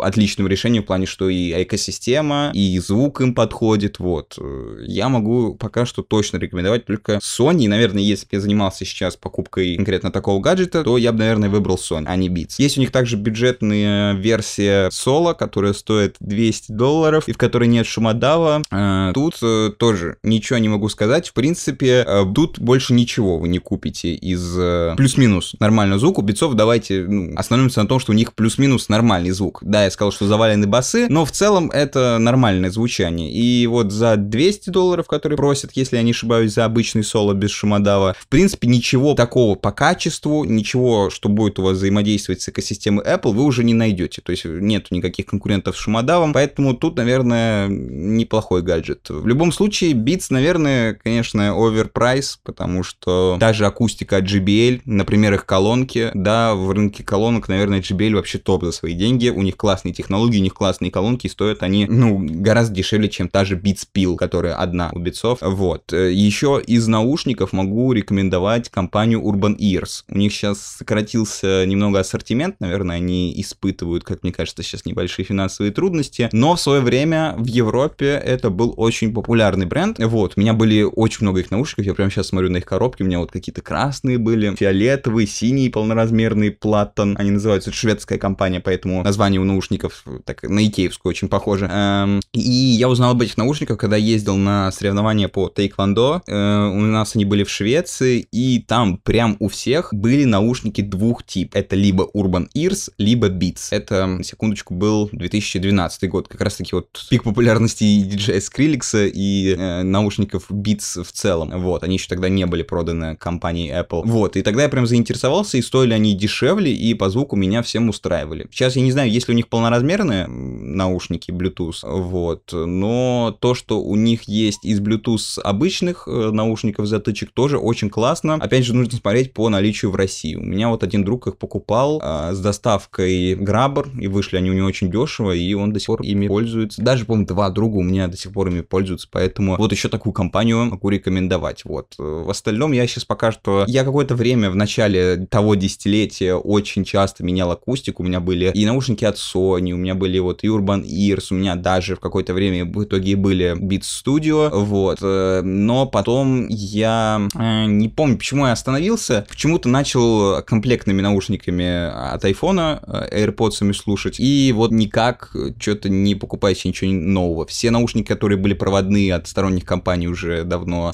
[0.00, 4.38] отличным решением в плане, что и экосистема, и звук им подходит, вот.
[4.86, 9.16] Я могу пока что точно рекомендовать только Sony, и, наверное, если бы я занимался сейчас
[9.16, 12.54] покупкой конкретно такого гаджета, то я бы, наверное, выбрал Sony, а не Beats.
[12.58, 17.86] Есть у них также бюджетная версия Solo, которая стоит 200 долларов, и в которой нет
[17.86, 18.62] шумодава.
[18.70, 21.28] А, тут э, тоже ничего не могу сказать.
[21.28, 26.20] В принципе, э, тут больше ничего вы не купите из э, плюс-минус нормального звука.
[26.20, 29.58] У битцов давайте ну, остановимся на том, что у них плюс-минус нормальный звук.
[29.62, 33.30] Да, я сказал, что завалены басы, но в целом это нормальное звучание.
[33.30, 37.50] И вот за 200 долларов, которые просят, если я не ошибаюсь, за обычный соло без
[37.50, 43.04] шумодава, в принципе, ничего такого по качеству, ничего, что будет у вас взаимодействовать с экосистемой
[43.04, 44.22] Apple, вы уже не найдете.
[44.22, 49.10] То есть нет никаких конкурентов с шумодавом, поэтому тут, наверное, неплохой гаджет.
[49.10, 55.46] В любом случае, Beats, наверное, конечно, оверпрайс, потому что даже акустика от JBL, например, их
[55.46, 59.92] колонки, да, в рынке колонок, наверное, JBL вообще топ за свои деньги, у них классные
[59.92, 63.86] технологии, у них классные колонки, и стоят они, ну, гораздо дешевле, чем та же Beats
[63.94, 65.38] Pill, которая одна у битцов.
[65.40, 65.92] Вот.
[65.92, 70.04] Еще из наушников могу рекомендовать компанию Urban Ears.
[70.08, 75.72] У них сейчас сократился немного ассортимент, наверное, они испытывают, как мне кажется, сейчас небольшие финансовые
[75.72, 79.98] трудности, но в свое время в Европе это был очень популярный бренд.
[79.98, 83.02] Вот, у меня были очень много их наушников, я прямо сейчас смотрю на их коробки,
[83.02, 88.60] у меня вот какие-то красные были, фиолетовые, синие полноразмерные, Platon, они называются, это шведская компания,
[88.60, 91.68] поэтому название у наушников так на икеевскую очень похоже.
[91.70, 96.80] Эм, и я узнал об этих наушниках, когда ездил на соревнования по тейквондо, э, у
[96.80, 101.54] нас они были в Швеции, и там прям у всех были наушники двух типов.
[101.60, 103.68] Это либо Urban Ears, либо Beats.
[103.70, 109.82] Это, секундочку, был 2012 год, как раз таки вот пик популярности DJI Skrillex и э,
[109.82, 111.50] наушников Beats в целом.
[111.62, 114.02] Вот, они еще тогда не были проданы компанией Apple.
[114.04, 117.88] Вот, и тогда я прям заинтересовался, и стоили они дешевле, и по звуку меня всем
[117.88, 118.46] устраивали.
[118.50, 123.82] Сейчас я не знаю, есть ли у них полноразмерные наушники Bluetooth, вот, но то, что
[123.82, 128.34] у них есть из Bluetooth обычных э, наушников затычек, тоже очень классно.
[128.34, 130.34] Опять же, нужно смотреть по наличию в России.
[130.34, 134.54] У меня вот один друг их покупал а, с доставкой Grabber, и вышли они у
[134.54, 136.82] него очень дешево, и он до сих пор ими пользуется.
[136.82, 140.12] Даже, по-моему, два друга у меня до сих пор ими пользуются, поэтому вот еще такую
[140.12, 141.64] компанию могу рекомендовать.
[141.64, 141.94] Вот.
[141.98, 143.64] В остальном я сейчас пока что...
[143.66, 148.02] Я какое-то время в начале того десятилетия очень часто менял акустику.
[148.02, 151.34] У меня были и наушники от Sony, у меня были вот и Urban Ears, у
[151.34, 154.98] меня даже в какое-то время в итоге были Beats Studio, вот.
[155.02, 159.26] Э, но потом я э, не помню, почему я остановился.
[159.28, 166.68] Почему-то начал комплектными наушниками от iPhone, э, AirPods слушать, и вот никак что-то не покупайте
[166.68, 167.46] ничего нового.
[167.46, 170.92] Все наушники, которые были проводные от сторонних компаний уже давно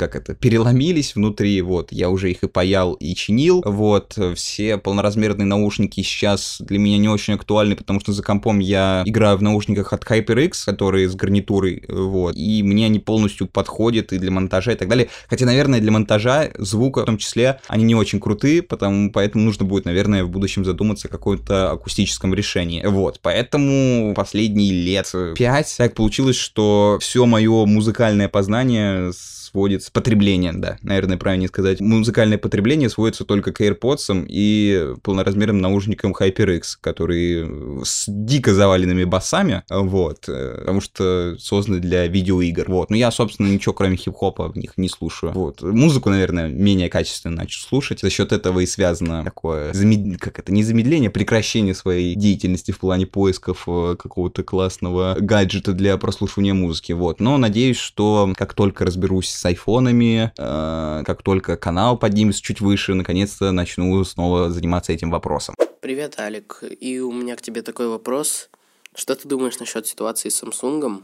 [0.00, 1.29] как это, переломились внутри,
[1.62, 6.98] вот, я уже их и паял, и чинил, вот, все полноразмерные наушники сейчас для меня
[6.98, 11.14] не очень актуальны, потому что за компом я играю в наушниках от HyperX, которые с
[11.14, 15.80] гарнитурой, вот, и мне они полностью подходят и для монтажа и так далее, хотя, наверное,
[15.80, 20.24] для монтажа звука в том числе они не очень крутые, потому, поэтому нужно будет, наверное,
[20.24, 26.98] в будущем задуматься о каком-то акустическом решении, вот, поэтому последние лет пять так получилось, что
[27.00, 29.12] все мое музыкальное познание
[29.50, 36.14] сводится, потребление, да, наверное, правильнее сказать, музыкальное потребление сводится только к AirPods и полноразмерным наушникам
[36.18, 42.90] HyperX, которые с дико заваленными басами, вот, э, потому что созданы для видеоигр, вот.
[42.90, 45.62] Но я, собственно, ничего кроме хип-хопа в них не слушаю, вот.
[45.62, 50.20] Музыку, наверное, менее качественно начал слушать, за счет этого и связано такое, замед...
[50.20, 55.72] как это, не замедление, а прекращение своей деятельности в плане поисков э, какого-то классного гаджета
[55.72, 57.20] для прослушивания музыки, вот.
[57.20, 62.94] Но надеюсь, что как только разберусь с айфонами, э, как только канал поднимется чуть выше,
[62.94, 65.54] наконец-то начну снова заниматься этим вопросом.
[65.80, 66.62] Привет, Алик.
[66.62, 68.50] И у меня к тебе такой вопрос.
[68.94, 71.02] Что ты думаешь насчет ситуации с Samsung?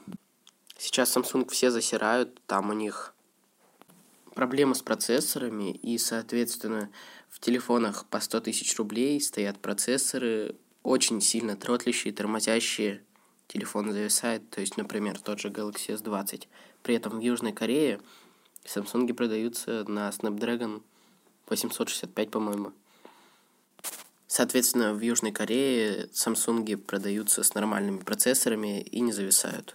[0.78, 3.14] Сейчас Samsung все засирают, там у них
[4.34, 6.90] проблемы с процессорами, и, соответственно,
[7.30, 13.00] в телефонах по 100 тысяч рублей стоят процессоры, очень сильно тротлищие, тормозящие,
[13.48, 16.48] телефон зависает, то есть, например, тот же Galaxy S20.
[16.82, 18.00] При этом в Южной Корее
[18.66, 20.82] Samsung продаются на Snapdragon
[21.48, 22.72] 865, по-моему.
[24.26, 29.74] Соответственно, в Южной Корее Samsung продаются с нормальными процессорами и не зависают.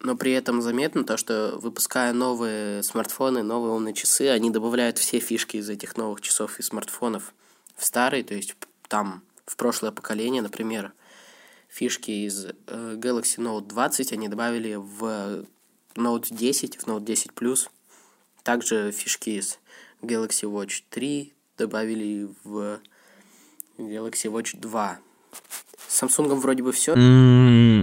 [0.00, 5.18] Но при этом заметно то, что выпуская новые смартфоны, новые умные часы, они добавляют все
[5.18, 7.32] фишки из этих новых часов и смартфонов
[7.76, 8.56] в старые, то есть
[8.88, 10.92] там в прошлое поколение, например,
[11.68, 15.44] фишки из э, Galaxy Note 20 они добавили в
[15.94, 17.68] Note 10, в Note 10 Plus.
[18.46, 19.58] Также фишки из
[20.02, 22.80] Galaxy Watch 3 добавили в
[23.76, 25.00] Galaxy Watch 2.
[25.88, 26.94] С Samsung вроде бы все.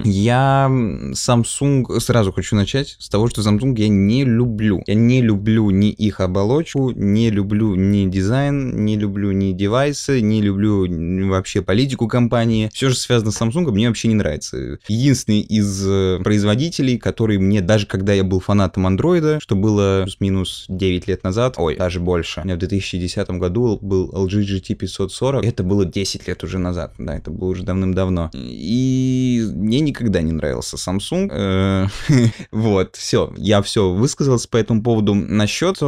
[0.03, 0.67] Я
[1.13, 4.83] Samsung сразу хочу начать с того, что Samsung я не люблю.
[4.85, 10.41] Я не люблю ни их оболочку, не люблю ни дизайн, не люблю ни девайсы, не
[10.41, 10.87] люблю
[11.29, 12.69] вообще политику компании.
[12.73, 14.79] Все, что связано с Samsung, мне вообще не нравится.
[14.87, 20.65] Единственный из э, производителей, который мне, даже когда я был фанатом андроида, что было плюс-минус
[20.67, 25.45] 9 лет назад, ой, даже больше, у меня в 2010 году был LG GT 540,
[25.45, 27.63] это было 10 лет уже назад, да, это было уже
[27.93, 28.31] давным-давно.
[28.33, 31.29] И мне никогда не нравился Samsung.
[31.31, 31.87] Э,
[32.51, 35.13] вот, все, я все высказался по этому поводу.
[35.13, 35.79] Насчет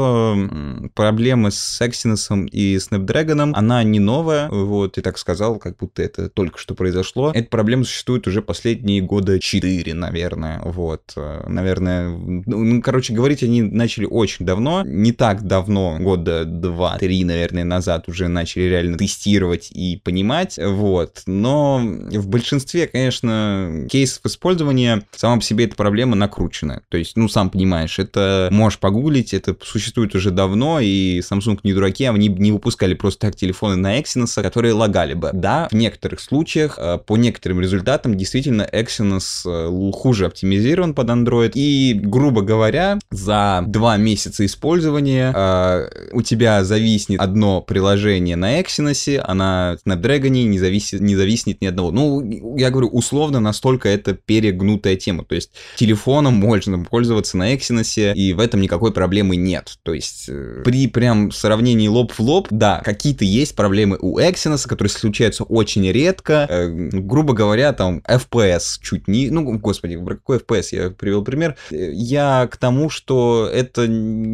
[0.94, 6.30] проблемы с Exynos и Snapdragon, она не новая, вот, и так сказал, как будто это
[6.30, 7.32] только что произошло.
[7.34, 11.14] Эта проблема существует уже последние года 4, наверное, вот.
[11.16, 17.64] Э, наверное, ну, короче, говорить они начали очень давно, не так давно, года 2-3, наверное,
[17.64, 21.24] назад уже начали реально тестировать и понимать, вот.
[21.26, 21.82] Но
[22.12, 26.82] в большинстве, конечно, кейсов использования сама по себе эта проблема накручена.
[26.90, 31.74] То есть, ну, сам понимаешь, это можешь погуглить, это существует уже давно, и Samsung не
[31.74, 35.32] дураки, они не выпускали просто так телефоны на Exynos, которые лагали бы.
[35.34, 41.52] Да, в некоторых случаях, э, по некоторым результатам, действительно, Exynos э, хуже оптимизирован под Android,
[41.56, 49.18] и, грубо говоря, за два месяца использования э, у тебя зависнет одно приложение на Exynos,
[49.24, 52.22] а на Snapdragon не, зависит, не зависнет ни одного одного.
[52.22, 55.24] Ну, я говорю, условно, настолько это перегнутая тема.
[55.24, 59.78] То есть телефоном можно пользоваться на Exynos, и в этом никакой проблемы нет.
[59.84, 64.68] То есть э, при прям сравнении лоб в лоб, да, какие-то есть проблемы у Exynos,
[64.68, 66.48] которые случаются очень редко.
[66.50, 69.30] Э, грубо говоря, там FPS чуть не...
[69.30, 71.56] Ну, господи, какой FPS я привел пример.
[71.72, 73.88] Э, я к тому, что это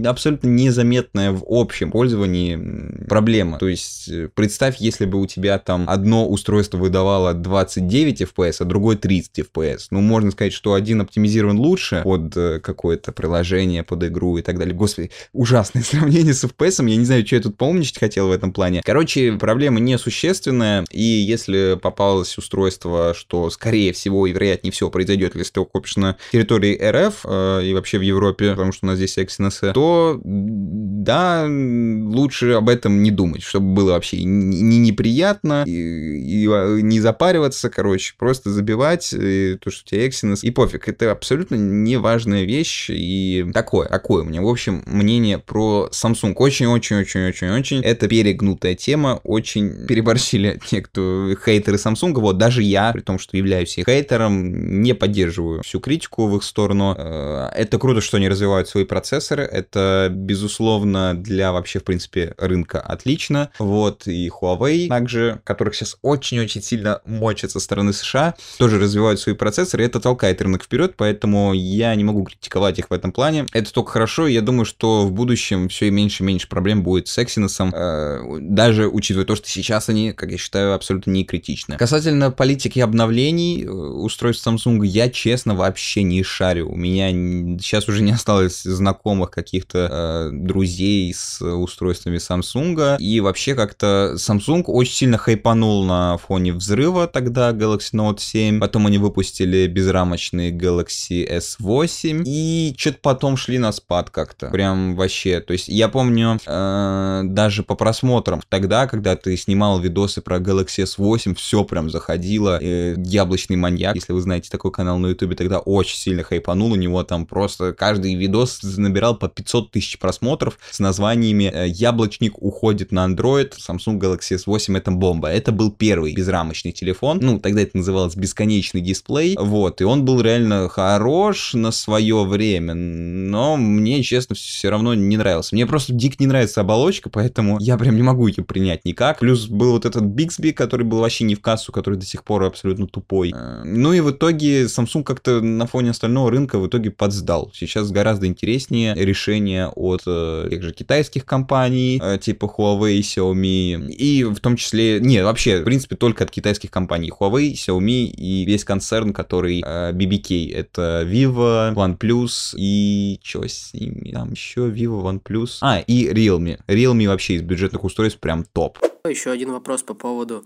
[0.06, 3.60] абсолютно незаметная в общем пользовании проблема.
[3.60, 8.66] То есть э, представь, если бы у тебя там одно устройство выдавало 29 FPS, а
[8.66, 9.88] другое 30 FPS.
[9.92, 14.58] Ну, можно сказать, что один оптимизирован лучше под э, какое-то приложение, под игру и так
[14.58, 14.76] далее.
[14.76, 16.88] Господи, ужасное сравнение с FPS.
[16.88, 18.82] Я не знаю, что я тут поумничать хотел в этом плане.
[18.84, 25.54] Короче, проблема несущественная, и если попалось устройство, что, скорее всего, и вероятнее всего произойдет, если
[25.54, 29.18] ты купишь на территории РФ э, и вообще в Европе, потому что у нас здесь
[29.18, 36.48] Exynos, то да, лучше об этом не думать, чтобы было вообще не неприятно и, и
[36.48, 37.00] а, не
[37.32, 41.56] запариваться, короче, просто забивать и, э, то, что у тебя Exynos, и пофиг, это абсолютно
[41.56, 46.34] неважная вещь, и такое, такое у меня, в общем, мнение про Samsung.
[46.36, 53.18] Очень-очень-очень-очень-очень, это перегнутая тема, очень переборщили те, кто хейтеры Samsung, вот даже я, при том,
[53.18, 58.18] что являюсь их хейтером, не поддерживаю всю критику в их сторону, э, это круто, что
[58.18, 64.90] они развивают свои процессоры, это, безусловно, для вообще, в принципе, рынка отлично, вот, и Huawei
[64.90, 70.00] также, которых сейчас очень-очень сильно мочат со стороны США, тоже развивают свои процессоры, и это
[70.00, 73.46] толкает рынок вперед, поэтому я не могу критиковать их в этом плане.
[73.54, 76.82] Это только хорошо, и я думаю, что в будущем все и меньше и меньше проблем
[76.82, 81.24] будет с Exynos, э, даже учитывая то, что сейчас они, как я считаю, абсолютно не
[81.24, 81.78] критичны.
[81.78, 86.72] Касательно политики обновлений э, устройств Samsung, я, честно, вообще не шарю.
[86.72, 87.12] У меня
[87.60, 94.64] сейчас уже не осталось знакомых каких-то э, друзей с устройствами Samsung, и вообще как-то Samsung
[94.64, 101.28] очень сильно хайпанул на фоне взрыва тогда Galaxy Note 7, потом они выпустили безрамочный Galaxy
[101.28, 107.22] S8, и что-то потом шли на спад как-то, прям вообще, то есть я помню э,
[107.26, 112.96] даже по просмотрам тогда, когда ты снимал видосы про Galaxy S8, все прям заходило, э,
[112.98, 117.04] яблочный маньяк, если вы знаете такой канал на ютубе, тогда очень сильно хайпанул, у него
[117.04, 123.06] там просто каждый видос набирал по 500 тысяч просмотров с названиями э, «Яблочник уходит на
[123.06, 125.30] Android», Samsung Galaxy S8 это бомба.
[125.30, 126.91] Это был первый безрамочный телефон,
[127.22, 132.74] ну, тогда это называлось бесконечный дисплей, вот, и он был реально хорош на свое время,
[132.74, 135.56] но мне, честно, все равно не нравился.
[135.56, 139.20] Мне просто дико не нравится оболочка, поэтому я прям не могу ее принять никак.
[139.20, 142.44] Плюс был вот этот Bixby, который был вообще не в кассу, который до сих пор
[142.44, 143.34] абсолютно тупой.
[143.36, 147.52] Э, ну и в итоге Samsung как-то на фоне остального рынка в итоге подсдал.
[147.54, 154.24] Сейчас гораздо интереснее решения от э, тех же китайских компаний, э, типа Huawei, Xiaomi, и
[154.24, 156.81] в том числе, не, вообще, в принципе, только от китайских компаний.
[156.88, 160.54] Huawei, Xiaomi и весь концерн, который э, BBK.
[160.54, 164.70] Это Vivo, OnePlus и что с ними там еще?
[164.70, 165.58] Vivo, OnePlus.
[165.62, 166.60] А, и Realme.
[166.68, 168.80] Realme вообще из бюджетных устройств прям топ.
[169.08, 170.46] Еще один вопрос по поводу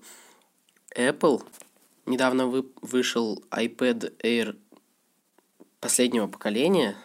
[0.98, 1.42] Apple.
[2.06, 4.56] Недавно вы, вышел iPad Air
[5.80, 6.96] последнего поколения,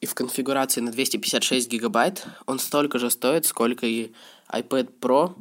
[0.00, 4.12] и в конфигурации на 256 гигабайт он столько же стоит, сколько и
[4.52, 5.34] iPad Pro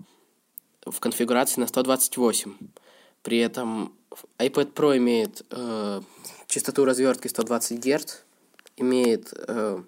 [0.85, 2.53] в конфигурации на 128.
[3.27, 3.91] При этом
[4.39, 6.01] iPad Pro имеет э,
[6.47, 8.19] частоту развертки 120 Гц,
[8.77, 9.83] имеет э,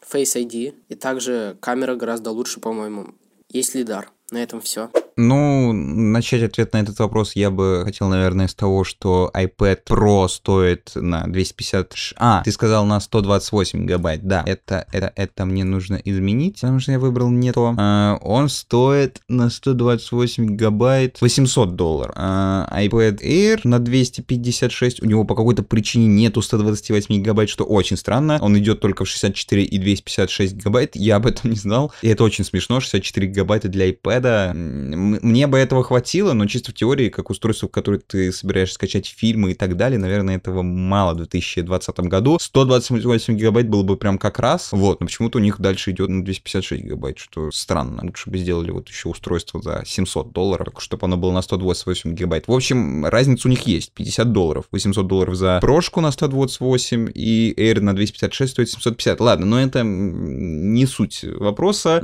[0.00, 3.08] Face ID, и также камера гораздо лучше, по-моему.
[3.50, 4.10] Есть лидар.
[4.30, 4.90] На этом все.
[5.16, 10.28] Ну, начать ответ на этот вопрос я бы хотел, наверное, с того, что iPad Pro
[10.28, 11.94] стоит на 250...
[12.16, 14.22] А, ты сказал на 128 гигабайт.
[14.22, 17.74] Да, это, это, это мне нужно изменить, потому что я выбрал не то.
[17.78, 22.14] А, он стоит на 128 гигабайт 800 долларов.
[22.16, 27.96] А, iPad Air на 256, у него по какой-то причине нету 128 гигабайт, что очень
[27.96, 28.38] странно.
[28.40, 30.96] Он идет только в 64 и 256 гигабайт.
[30.96, 31.92] Я об этом не знал.
[32.02, 32.80] И это очень смешно.
[32.80, 34.62] 64 гигабайта для iPad
[35.02, 39.06] мне бы этого хватило, но чисто в теории, как устройство, в которое ты собираешься скачать
[39.06, 42.38] фильмы и так далее, наверное, этого мало в 2020 году.
[42.40, 46.24] 128 гигабайт было бы прям как раз, вот, но почему-то у них дальше идет на
[46.24, 48.02] 256 гигабайт, что странно.
[48.02, 52.46] Лучше бы сделали вот еще устройство за 700 долларов, чтобы оно было на 128 гигабайт.
[52.46, 54.66] В общем, разница у них есть, 50 долларов.
[54.70, 59.20] 800 долларов за прошку на 128 и Air на 256 стоит 750.
[59.20, 61.98] Ладно, но это не суть вопроса.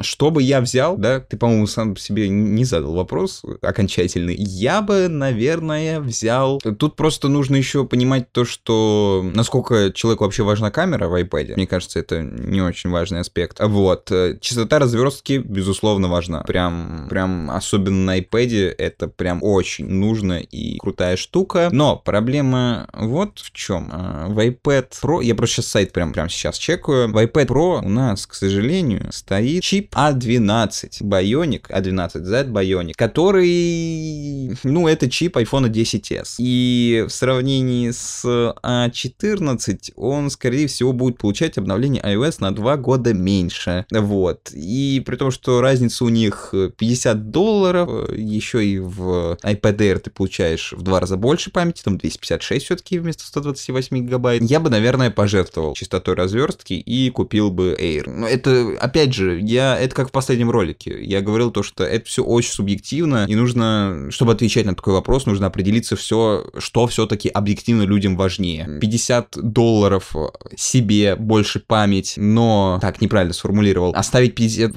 [0.00, 4.34] Что бы я взял, да, ты, по-моему, сам себе не задал вопрос окончательный.
[4.36, 6.58] Я бы, наверное, взял...
[6.58, 11.54] Тут просто нужно еще понимать то, что насколько человеку вообще важна камера в iPad.
[11.56, 13.58] Мне кажется, это не очень важный аспект.
[13.60, 14.10] Вот.
[14.40, 16.42] Частота разверстки, безусловно, важна.
[16.42, 21.68] Прям, прям особенно на iPad это прям очень нужно и крутая штука.
[21.72, 23.88] Но проблема вот в чем.
[23.92, 27.84] А, в iPad Pro, я просто сейчас сайт прям, прям сейчас чекаю, в iPad Pro
[27.84, 35.70] у нас, к сожалению, стоит чип A12 Bionic, A12Z Bionic, который, ну, это чип iPhone
[35.70, 36.36] 10s.
[36.38, 43.14] И в сравнении с A14 он, скорее всего, будет получать обновление iOS на 2 года
[43.14, 43.86] меньше.
[43.90, 44.50] Вот.
[44.52, 50.10] И при том, что разница у них 50 долларов, еще и в iPad Air ты
[50.10, 54.42] получаешь в два раза больше памяти, там 256 все-таки вместо 128 гигабайт.
[54.42, 58.08] Я бы, наверное, пожертвовал частотой разверстки и купил бы Air.
[58.08, 60.96] Но это, опять же, я, это как в последнем ролике.
[61.02, 65.26] Я говорил то, что это все очень субъективно, и нужно, чтобы отвечать на такой вопрос,
[65.26, 68.78] нужно определиться все, что все-таки объективно людям важнее.
[68.80, 70.14] 50 долларов
[70.56, 72.78] себе больше память, но...
[72.80, 73.92] Так, неправильно сформулировал.
[73.94, 74.72] Оставить 50...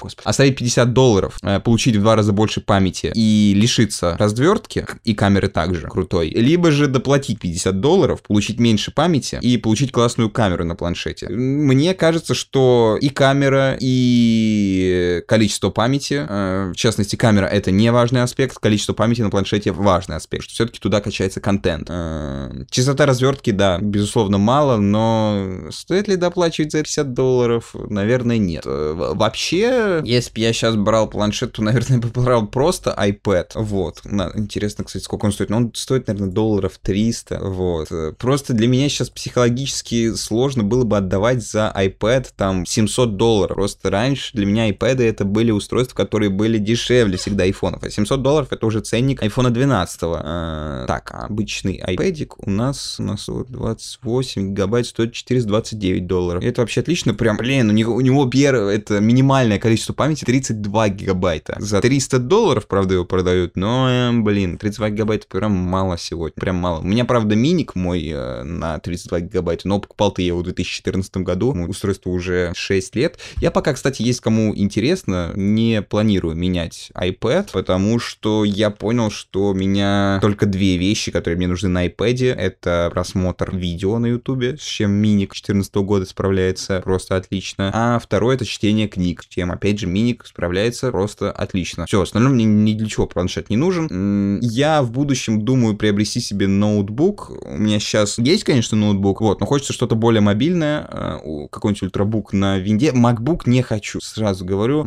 [0.00, 0.28] Господи.
[0.28, 5.48] Оставить 50 долларов, э, получить в два раза больше памяти и лишиться развертки и камеры
[5.48, 6.30] также крутой.
[6.30, 11.28] Либо же доплатить 50 долларов, получить меньше памяти и получить классную камеру на планшете.
[11.28, 18.22] Мне кажется, что и камера, и количество памяти, э, в частности, камера это не важный
[18.22, 21.86] аспект, количество памяти на планшете важный аспект, что все-таки туда качается контент.
[21.90, 27.74] Э, частота развертки, да, безусловно, мало, но стоит ли доплачивать за 50 долларов?
[27.74, 28.64] Наверное, нет.
[28.66, 33.50] Э, вообще, если бы я сейчас брал планшет, то, наверное, бы брал просто iPad.
[33.54, 34.02] Вот.
[34.34, 35.50] Интересно, кстати, сколько он стоит.
[35.50, 37.40] Но он стоит, наверное, долларов 300.
[37.42, 37.88] Вот.
[38.18, 43.56] Просто для меня сейчас психологически сложно было бы отдавать за iPad там 700 долларов.
[43.56, 47.84] Просто раньше для меня iPad это были устройства, которые были дешевле всегда айфонов.
[47.84, 50.00] А 700 долларов это уже ценник iPhone 12.
[50.02, 56.42] А, так, обычный iPad у нас, у нас 28 гигабайт стоит 429 долларов.
[56.42, 57.14] Это вообще отлично.
[57.14, 61.56] Прям, блин, у него, у него первое, это минимальное количество памяти 32 гигабайта.
[61.60, 66.34] За 300 долларов, правда, его продают, но, э, блин, 32 гигабайта прям мало сегодня.
[66.34, 66.80] Прям мало.
[66.80, 71.18] У меня, правда, миник мой э, на 32 гигабайта, но покупал-то я его в 2014
[71.18, 71.52] году.
[71.68, 73.20] Устройство уже 6 лет.
[73.36, 79.48] Я пока, кстати, есть кому интересно, не планирую менять iPad, потому что я понял, что
[79.48, 82.34] у меня только две вещи, которые мне нужны на iPad.
[82.34, 87.70] Это просмотр видео на YouTube, с чем миник 2014 года справляется просто отлично.
[87.72, 91.86] А второе это чтение книг, с чем, опять же, миник справляется просто отлично.
[91.86, 94.40] Все, остальное мне ни для чего планшет не нужен.
[94.40, 97.30] Я в будущем думаю приобрести себе ноутбук.
[97.30, 102.32] У меня сейчас есть, конечно, ноутбук, вот, но хочется что-то более мобильное, э, какой-нибудь ультрабук
[102.32, 102.90] на винде.
[102.90, 104.84] MacBook не хочу, сразу говорю.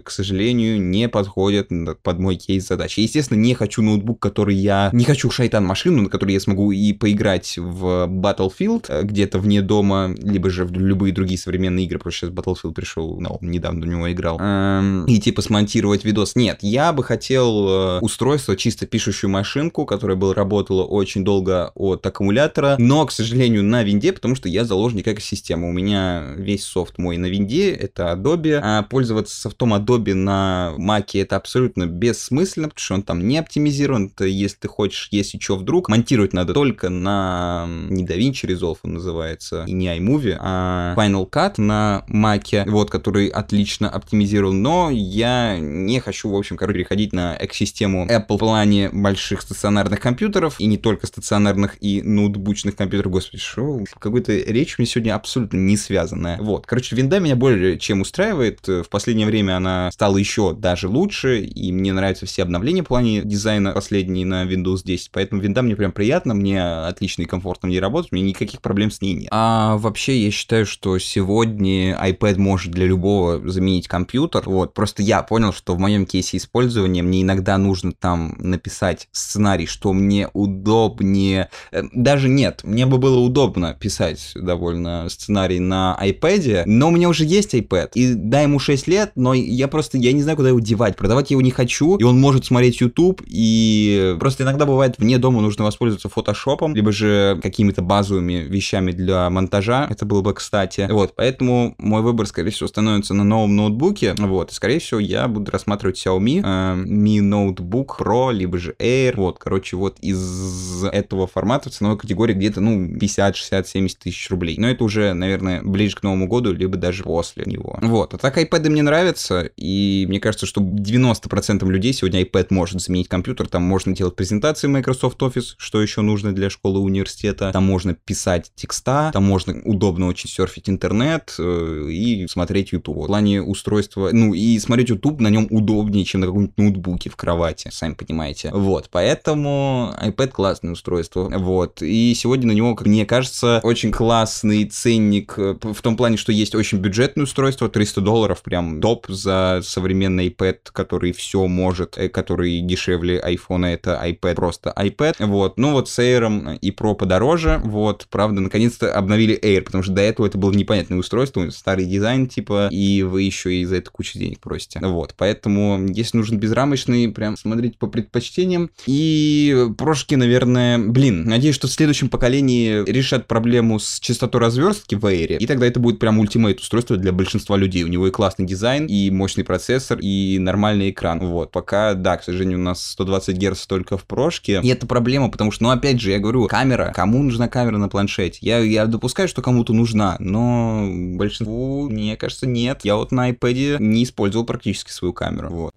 [0.00, 1.68] К сожалению, не подходят
[2.02, 2.98] под мой кейс задач.
[2.98, 4.90] естественно, не хочу ноутбук, который я...
[4.92, 10.14] Не хочу шайтан-машину, на которой я смогу и поиграть в Battlefield э, где-то вне дома,
[10.16, 13.88] либо же в любые другие современные игры, потому что сейчас Battlefield пришел, ну, недавно в
[13.88, 14.38] него играл.
[14.40, 16.36] Эм, и типа смонтировать видос.
[16.36, 22.06] Нет, я бы хотел э, устройство, чисто пишущую машинку, которая бы работала очень долго от
[22.06, 25.68] аккумулятора, но, к сожалению, на винде, потому что я заложник экосистемы.
[25.68, 31.10] У меня весь софт мой на винде, это Adobe, а пользоваться софтом Adobe на Mac
[31.14, 35.56] это абсолютно бессмысленно, потому что он там не оптимизирован, это если ты хочешь, если что
[35.56, 41.28] вдруг, монтировать надо только на не DaVinci Resolve он называется, и не iMovie, а Final
[41.28, 47.12] Cut на Mac, вот, который отлично оптимизирован, но я не хочу, в общем, короче, переходить
[47.12, 53.12] на экосистему Apple в плане больших стационарных компьютеров, и не только стационарных и ноутбучных компьютеров,
[53.12, 56.38] господи, что, какой-то речь мне сегодня абсолютно не связанная.
[56.40, 61.40] Вот, короче, винда меня более чем устраивает, в последнее время она стала еще даже лучше,
[61.40, 65.76] и мне нравятся все обновления в плане дизайна последние на Windows 10, поэтому винда мне
[65.76, 69.28] прям приятно, мне отлично и комфортно в ней работать, меня никаких проблем с ней нет.
[69.30, 75.22] А вообще я считаю, что сегодня iPad может для любого заменить компьютер, вот, просто я
[75.22, 81.50] понял, что в моем кейсе использования мне иногда нужно там написать сценарий, что мне удобнее,
[81.72, 87.08] э, даже нет, мне бы было удобно писать довольно сценарий на iPad, но у меня
[87.08, 90.48] уже есть iPad, и да, ему 6 лет, но я просто, я не знаю, куда
[90.48, 94.66] его девать, продавать я его не хочу, и он может смотреть YouTube, и просто иногда
[94.66, 100.22] бывает вне дома нужно воспользоваться фотошопом, либо же какими-то базовыми вещами для монтажа, это было
[100.22, 104.78] бы кстати, вот, поэтому мой выбор, скорее всего, становится на новом ноутбуке, вот, и, скорее
[104.78, 109.98] всего, я буду рассматривать Xiaomi э, Mi Notebook Pro, либо же Air, вот, короче, вот
[110.00, 114.84] из этого формата в ценовой категории где-то, ну, 50, 60, 70 тысяч рублей, но это
[114.84, 118.82] уже, наверное, ближе к Новому году, либо даже после него, вот, а так iPad мне
[118.82, 123.94] нравятся, устройство, и мне кажется, что 90% людей сегодня iPad может заменить компьютер, там можно
[123.94, 129.24] делать презентации Microsoft Office, что еще нужно для школы университета, там можно писать текста, там
[129.24, 133.04] можно удобно очень серфить интернет э, и смотреть YouTube.
[133.04, 137.16] В плане устройства, ну и смотреть YouTube на нем удобнее, чем на каком-нибудь ноутбуке в
[137.16, 138.50] кровати, сами понимаете.
[138.52, 144.64] Вот, поэтому iPad классное устройство, вот, и сегодня на него, как мне кажется, очень классный
[144.64, 149.33] ценник э, в том плане, что есть очень бюджетное устройство, 300 долларов, прям топ за
[149.62, 155.58] современный iPad, который все может, э, который дешевле iPhone, это iPad, просто iPad, вот.
[155.58, 160.02] Ну вот с Air и Pro подороже, вот, правда, наконец-то обновили Air, потому что до
[160.02, 164.18] этого это было непонятное устройство, старый дизайн, типа, и вы еще и за это кучу
[164.18, 164.80] денег просите.
[164.82, 168.70] Вот, поэтому, если нужен безрамочный, прям смотрите по предпочтениям.
[168.86, 175.04] И прошки, наверное, блин, надеюсь, что в следующем поколении решат проблему с частотой разверстки в
[175.04, 177.84] Air, и тогда это будет прям ультимейт устройство для большинства людей.
[177.84, 181.18] У него и классный дизайн, и мощный процессор, и нормальный экран.
[181.18, 184.60] Вот, пока, да, к сожалению, у нас 120 Гц только в прошке.
[184.62, 186.92] И это проблема, потому что, ну, опять же, я говорю, камера.
[186.94, 188.38] Кому нужна камера на планшете?
[188.42, 192.80] Я, я допускаю, что кому-то нужна, но большинству, мне кажется, нет.
[192.84, 195.48] Я вот на iPad не использовал практически свою камеру.
[195.48, 195.74] Вот.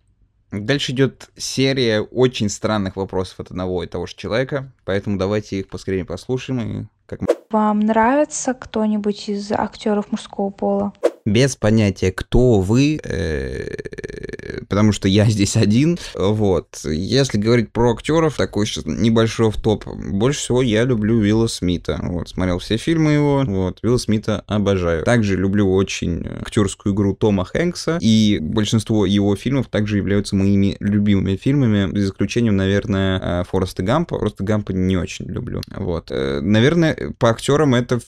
[0.51, 5.69] Дальше идет серия очень странных вопросов от одного и того же человека, поэтому давайте их
[5.69, 10.91] поскорее послушаем и как Вам нравится кто-нибудь из актеров мужского пола?
[11.27, 15.97] Без понятия, кто вы, э, потому что я здесь один.
[16.15, 16.79] Вот.
[16.85, 19.85] Если говорить про актеров, такой сейчас небольшой в топ.
[19.85, 21.99] Больше всего я люблю Уилла Смита.
[22.01, 23.43] Вот, смотрел все фильмы его.
[23.45, 25.03] Вот, Уилла Смита обожаю.
[25.03, 27.97] Также люблю очень актерскую игру Тома Хэнкса.
[28.01, 34.17] И большинство его фильмов также являются моими любимыми фильмами, за исключением, наверное, э, Фореста Гампа.
[34.17, 35.61] Фореста Гампа не очень люблю.
[35.75, 36.07] Вот.
[36.09, 37.99] Э, наверное, по актерам это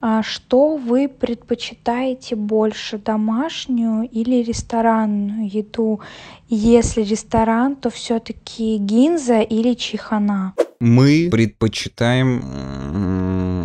[0.00, 6.00] а что вы предпочитаете больше, домашнюю или ресторанную еду?
[6.50, 10.54] Если ресторан, то все-таки гинза или чихана?
[10.80, 12.42] Мы предпочитаем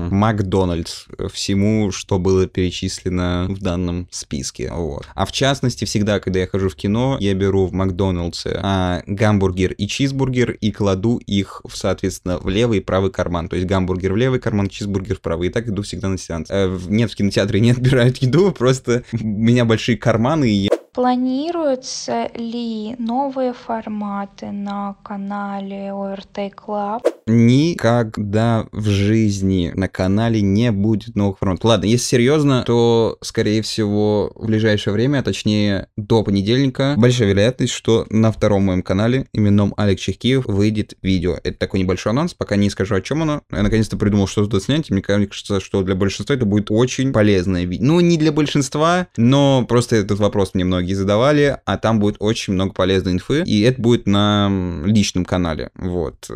[0.10, 4.70] Макдональдс всему, что было перечислено в данном списке.
[4.72, 5.08] Вот.
[5.16, 9.72] А в частности, всегда, когда я хожу в кино, я беру в Макдональдсе а, гамбургер
[9.74, 13.48] и чизбургер и кладу их, соответственно, в левый и правый карман.
[13.48, 15.48] То есть гамбургер в левый карман, чизбургер в правый.
[15.48, 16.48] И так иду всегда на сеанс.
[16.50, 22.30] Э, нет, в кинотеатре не отбирают еду, просто у меня большие карманы, и я Планируются
[22.36, 27.02] ли новые форматы на канале ORT Club?
[27.26, 31.66] Никогда в жизни на канале не будет новых форматов.
[31.66, 37.74] Ладно, если серьезно, то, скорее всего, в ближайшее время, а точнее до понедельника, большая вероятность,
[37.74, 41.38] что на втором моем канале, именном Алекс Чехкиев, выйдет видео.
[41.44, 43.41] Это такой небольшой анонс, пока не скажу, о чем оно.
[43.52, 47.14] Я наконец-то придумал, что туда снять, и мне кажется, что для большинства это будет очень
[47.14, 47.86] полезное видео.
[47.86, 52.18] Ну, не для большинства, но просто этот вопрос мне многие многие задавали, а там будет
[52.20, 54.52] очень много полезной инфы, и это будет на
[54.86, 56.30] личном канале, вот.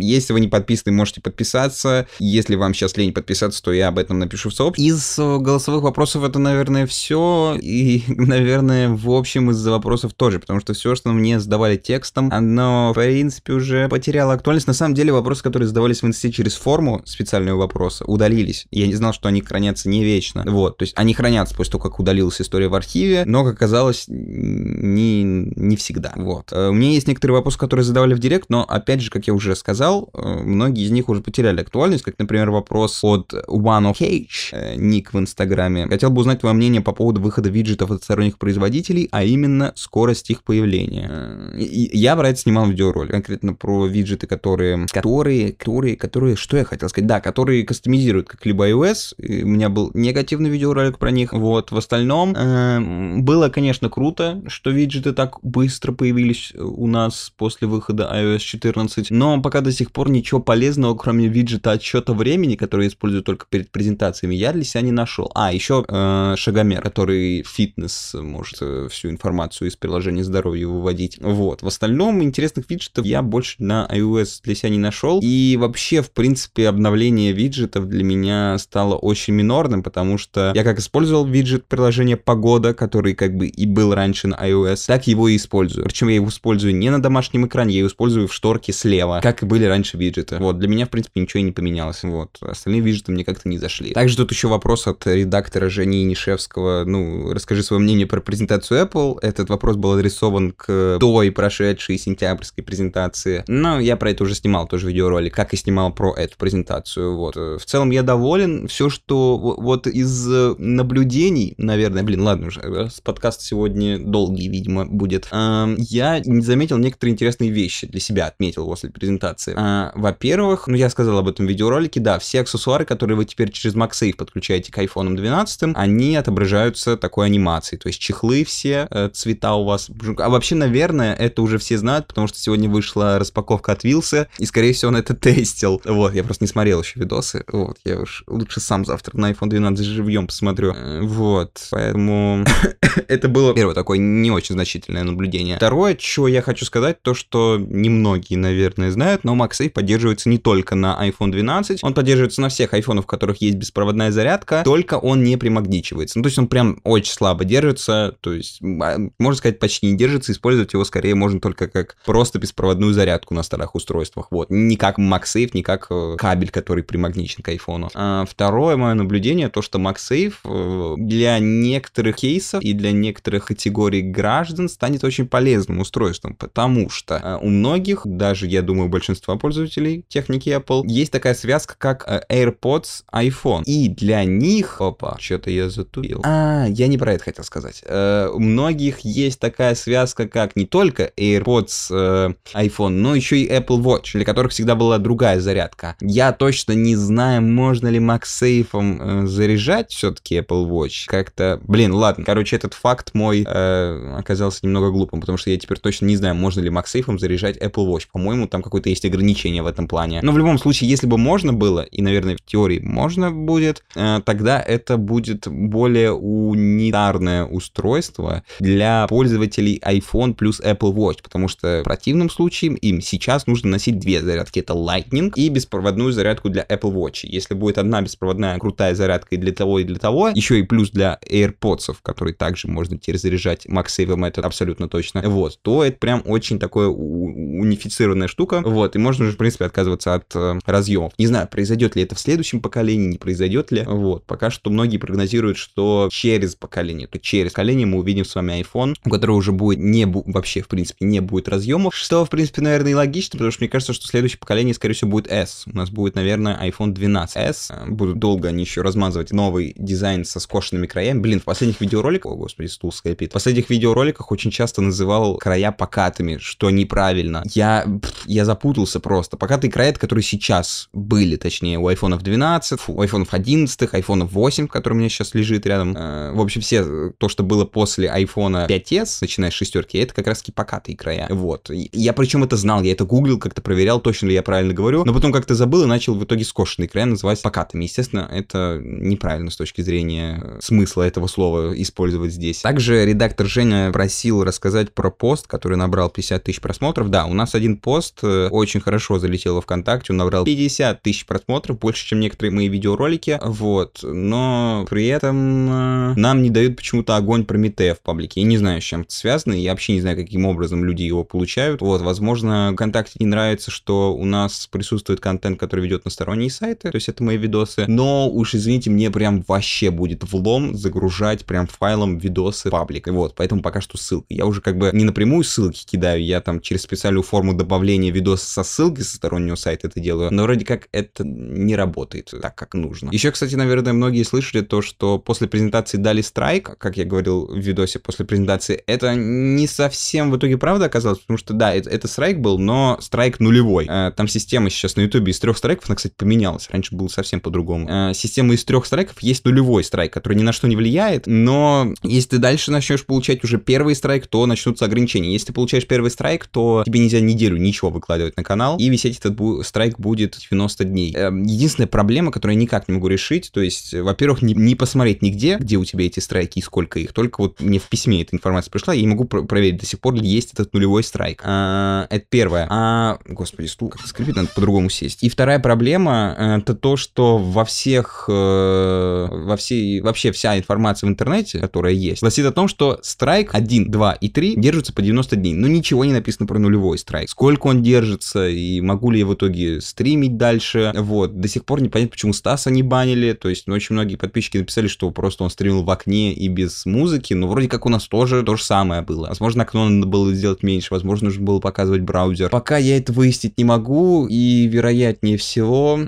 [0.00, 4.18] Если вы не подписаны, можете подписаться, если вам сейчас лень подписаться, то я об этом
[4.18, 4.88] напишу в сообществе.
[4.90, 10.60] Из э, голосовых вопросов это, наверное, все, и, наверное, в общем из-за вопросов тоже, потому
[10.60, 14.66] что все, что мне задавали текстом, оно, в принципе, уже потеряло актуальность.
[14.66, 18.66] На самом деле, вопросы, которые задавались в инсте через форму специального вопроса, удалились.
[18.70, 20.44] Я не знал, что они хранятся не вечно.
[20.46, 23.77] Вот, то есть они хранятся после того, как удалилась история в архиве, но, как оказалось,
[23.78, 26.12] оказалось не, не всегда.
[26.16, 26.52] Вот.
[26.52, 29.34] Э, у меня есть некоторые вопросы, которые задавали в директ, но, опять же, как я
[29.34, 33.96] уже сказал, э, многие из них уже потеряли актуальность, как, например, вопрос от One of
[34.00, 35.86] H, э, ник в Инстаграме.
[35.86, 40.30] Хотел бы узнать твое мнение по поводу выхода виджетов от сторонних производителей, а именно скорость
[40.30, 41.10] их появления.
[41.56, 46.88] Я про это снимал видеоролик, конкретно про виджеты, которые, которые, которые, которые, что я хотел
[46.88, 51.76] сказать, да, которые кастомизируют как-либо iOS, у меня был негативный видеоролик про них, вот, в
[51.76, 58.10] остальном э, было, конечно, конечно, круто, что виджеты так быстро появились у нас после выхода
[58.10, 62.88] iOS 14, но пока до сих пор ничего полезного, кроме виджета отсчета времени, который я
[62.88, 65.30] использую только перед презентациями, я для себя не нашел.
[65.34, 71.18] А, еще э, шагомер, который фитнес может э, всю информацию из приложения здоровья выводить.
[71.20, 71.60] Вот.
[71.60, 75.20] В остальном интересных виджетов я больше на iOS для себя не нашел.
[75.22, 80.78] И вообще, в принципе, обновление виджетов для меня стало очень минорным, потому что я как
[80.78, 85.36] использовал виджет приложения погода, который как бы и был раньше на iOS, так его и
[85.36, 85.84] использую.
[85.84, 89.42] Причем я его использую не на домашнем экране, я его использую в шторке слева, как
[89.42, 90.36] и были раньше виджеты.
[90.38, 92.02] Вот, для меня, в принципе, ничего и не поменялось.
[92.02, 93.92] Вот, остальные виджеты мне как-то не зашли.
[93.92, 96.84] Также тут еще вопрос от редактора Жени Нишевского.
[96.84, 99.18] Ну, расскажи свое мнение про презентацию Apple.
[99.22, 103.44] Этот вопрос был адресован к той прошедшей сентябрьской презентации.
[103.48, 107.16] Но я про это уже снимал тоже видеоролик, как и снимал про эту презентацию.
[107.16, 107.36] Вот.
[107.36, 108.68] В целом я доволен.
[108.68, 110.26] Все, что вот из
[110.58, 115.28] наблюдений, наверное, блин, ладно уже, подкаст сегодня долгий, видимо, будет.
[115.30, 119.54] А, я заметил некоторые интересные вещи для себя, отметил после презентации.
[119.56, 123.74] А, во-первых, ну я сказал об этом видеоролике, да, все аксессуары, которые вы теперь через
[123.74, 129.54] MagSafe подключаете к iPhone 12, они отображаются такой анимацией, то есть чехлы все, э, цвета
[129.54, 129.90] у вас.
[130.18, 134.46] А вообще, наверное, это уже все знают, потому что сегодня вышла распаковка от Вилса, и,
[134.46, 135.80] скорее всего, он это тестил.
[135.84, 139.48] Вот, я просто не смотрел еще видосы, вот, я уж лучше сам завтра на iPhone
[139.48, 140.74] 12 живьем посмотрю.
[140.74, 142.44] Э, вот, поэтому
[143.08, 145.56] это было первое такое не очень значительное наблюдение.
[145.56, 150.74] Второе, чего я хочу сказать, то, что немногие, наверное, знают, но MagSafe поддерживается не только
[150.74, 155.22] на iPhone 12, он поддерживается на всех iPhone, в которых есть беспроводная зарядка, только он
[155.22, 156.18] не примагничивается.
[156.18, 159.96] Ну, то есть он прям очень слабо держится, то есть, а, можно сказать, почти не
[159.96, 164.50] держится, использовать его скорее можно только как просто беспроводную зарядку на старых устройствах, вот.
[164.50, 167.90] Не как MagSafe, не как э, кабель, который примагничен к iPhone.
[167.94, 174.02] А второе мое наблюдение, то, что MagSafe э, для некоторых кейсов и для некоторых категорий
[174.02, 180.04] граждан станет очень полезным устройством, потому что э, у многих, даже, я думаю, большинства пользователей
[180.08, 183.64] техники Apple, есть такая связка, как AirPods iPhone.
[183.64, 184.80] И для них...
[184.80, 186.22] Опа, что-то я затупил.
[186.24, 187.82] А, я не про это хотел сказать.
[187.88, 194.12] У многих есть такая связка, как не только AirPods iPhone, но еще и Apple Watch,
[194.12, 195.96] для которых всегда была другая зарядка.
[196.00, 201.06] Я точно не знаю, можно ли MagSafe э, заряжать все-таки Apple Watch.
[201.06, 202.24] Как-то, блин, ладно.
[202.24, 206.34] Короче, этот факт мой э, оказался немного глупым, потому что я теперь точно не знаю,
[206.34, 208.06] можно ли MagSafe заряжать Apple Watch.
[208.12, 210.20] По-моему, там какое-то есть ограничение в этом плане.
[210.22, 214.20] Но в любом случае, если бы можно было, и, наверное, в теории можно будет, э,
[214.24, 221.84] тогда это будет более унитарное устройство для пользователей iPhone плюс Apple Watch, потому что в
[221.84, 224.60] противном случае им сейчас нужно носить две зарядки.
[224.60, 227.20] Это Lightning и беспроводную зарядку для Apple Watch.
[227.22, 230.90] Если будет одна беспроводная крутая зарядка и для того, и для того, еще и плюс
[230.90, 236.58] для AirPods, которые также можно заряжать MagSafe, это абсолютно точно, вот, то это прям очень
[236.58, 241.12] такое унифицированная штука, вот, и можно уже, в принципе, отказываться от э, разъемов.
[241.18, 244.98] Не знаю, произойдет ли это в следующем поколении, не произойдет ли, вот, пока что многие
[244.98, 249.52] прогнозируют, что через поколение, то через поколение мы увидим с вами iPhone, у которого уже
[249.52, 253.50] будет не, вообще, в принципе, не будет разъемов, что, в принципе, наверное, и логично, потому
[253.50, 255.64] что мне кажется, что следующее поколение, скорее всего, будет S.
[255.66, 257.88] У нас будет, наверное, iPhone 12s.
[257.88, 261.20] Будут долго они еще размазывать новый дизайн со скошенными краями.
[261.20, 265.72] Блин, в последних видеороликах, о господи, стул скрипит, в последних видеороликах очень часто называл края
[265.72, 267.42] покатыми, что неправильно.
[267.54, 267.86] Я,
[268.26, 269.36] я запутался просто.
[269.36, 274.94] Покатые края, которые сейчас были, точнее, у iPhone 12, у iPhone 11, iPhone 8, который
[274.94, 275.96] у меня сейчас лежит рядом.
[275.96, 280.26] Э, в общем, все то, что было после iPhone 5s, начиная с шестерки, это как
[280.26, 281.26] раз-таки покатые края.
[281.30, 281.70] Вот.
[281.70, 285.12] Я причем это знал, я это гуглил, как-то проверял, точно ли я правильно говорю, но
[285.12, 287.84] потом как-то забыл и начал в итоге скошенные края называть покатыми.
[287.84, 292.64] Естественно, это неправильно с точки зрения э, смысла этого слова использовать здесь.
[292.78, 297.10] Также редактор Женя просил рассказать про пост, который набрал 50 тысяч просмотров.
[297.10, 301.26] Да, у нас один пост э, очень хорошо залетел во ВКонтакте, он набрал 50 тысяч
[301.26, 307.16] просмотров, больше, чем некоторые мои видеоролики, вот, но при этом э, нам не дают почему-то
[307.16, 308.42] огонь Прометея в паблике.
[308.42, 311.24] Я не знаю, с чем это связано, я вообще не знаю, каким образом люди его
[311.24, 311.80] получают.
[311.80, 316.92] Вот, возможно, ВКонтакте не нравится, что у нас присутствует контент, который ведет на сторонние сайты,
[316.92, 321.66] то есть это мои видосы, но уж извините, мне прям вообще будет влом загружать прям
[321.66, 323.08] файлом видосы паблик.
[323.08, 324.26] Вот, поэтому пока что ссылка.
[324.28, 328.46] Я уже как бы не напрямую ссылки кидаю, я там через специальную форму добавления видоса
[328.46, 332.74] со ссылкой со стороннего сайта это делаю, но вроде как это не работает так, как
[332.74, 333.10] нужно.
[333.10, 337.56] Еще, кстати, наверное, многие слышали то, что после презентации дали страйк, как я говорил в
[337.56, 342.08] видосе после презентации, это не совсем в итоге правда оказалось, потому что, да, это, это
[342.08, 343.86] страйк был, но страйк нулевой.
[343.88, 346.68] Э, там система сейчас на ютубе из трех страйков, она, кстати, поменялась.
[346.70, 347.88] Раньше было совсем по-другому.
[347.88, 351.94] Э, система из трех страйков есть нулевой страйк, который ни на что не влияет, но
[352.02, 355.32] если ты дальше начнешь получать уже первый страйк, то начнутся ограничения.
[355.32, 359.18] Если ты получаешь первый страйк, то тебе нельзя неделю ничего выкладывать на канал, и висеть
[359.18, 361.14] этот бу- страйк будет 90 дней.
[361.14, 365.22] Э, единственная проблема, которую я никак не могу решить, то есть, во-первых, не, не посмотреть
[365.22, 368.34] нигде, где у тебя эти страйки и сколько их, только вот мне в письме эта
[368.34, 371.42] информация пришла, я не могу про- проверить до сих пор есть этот нулевой страйк.
[371.44, 372.66] А, это первое.
[372.70, 375.22] А, господи, стул как-то скрипит, надо по-другому сесть.
[375.22, 381.06] И вторая проблема э, это то, что во всех, э, во всей, вообще вся информация
[381.06, 385.02] в интернете, которая есть, гласит о том, что страйк 1, 2 и 3 держатся по
[385.02, 385.54] 90 дней.
[385.54, 387.28] Но ничего не написано про нулевой страйк.
[387.28, 390.92] Сколько он держится и могу ли я в итоге стримить дальше.
[390.94, 391.40] Вот.
[391.40, 393.32] До сих пор непонятно, почему Стаса не банили.
[393.32, 396.86] То есть, ну, очень многие подписчики написали, что просто он стримил в окне и без
[396.86, 397.34] музыки.
[397.34, 399.28] Но вроде как у нас тоже то же самое было.
[399.28, 400.88] Возможно, окно надо было сделать меньше.
[400.90, 402.50] Возможно, нужно было показывать браузер.
[402.50, 404.26] Пока я это выяснить не могу.
[404.28, 405.98] И вероятнее всего,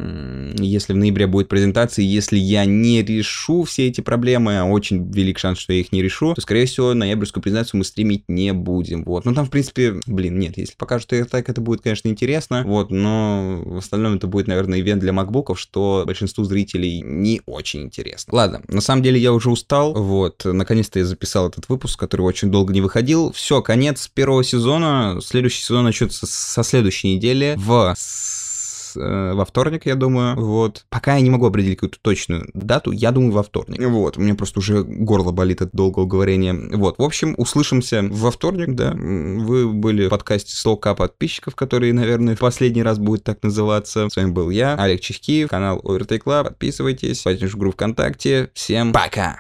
[0.59, 5.59] если в ноябре будет презентация, если я не решу все эти проблемы, очень велик шанс,
[5.59, 9.05] что я их не решу, решу, то, скорее всего, ноябрьскую презентацию мы стримить не будем.
[9.05, 9.25] Вот.
[9.25, 12.62] Ну, там, в принципе, блин, нет, если покажут ее так, это будет, конечно, интересно.
[12.64, 17.83] Вот, но в остальном это будет, наверное, ивент для макбуков, что большинству зрителей не очень
[17.83, 18.35] интересно.
[18.35, 19.95] Ладно, на самом деле я уже устал.
[19.95, 23.33] Вот, наконец-то я записал этот выпуск, который очень долго не выходил.
[23.33, 25.18] Все, конец первого сезона.
[25.23, 27.95] Следующий сезон начнется со следующей недели в
[28.97, 30.36] э, во вторник, я думаю.
[30.36, 30.84] Вот.
[30.88, 33.80] Пока я не могу определить какую-то точную дату, я думаю, во вторник.
[33.80, 34.16] Вот.
[34.16, 36.55] У меня просто уже горло болит от долгого говорения.
[36.55, 36.99] Вот.
[36.99, 38.93] В общем, услышимся во вторник, да.
[38.93, 44.09] Вы были в подкасте 100к подписчиков, который, наверное, в последний раз будет так называться.
[44.11, 46.45] С вами был я, Олег Чехкиев, канал Overtake Club.
[46.45, 48.51] Подписывайтесь, в группу ВКонтакте.
[48.55, 49.38] Всем пока!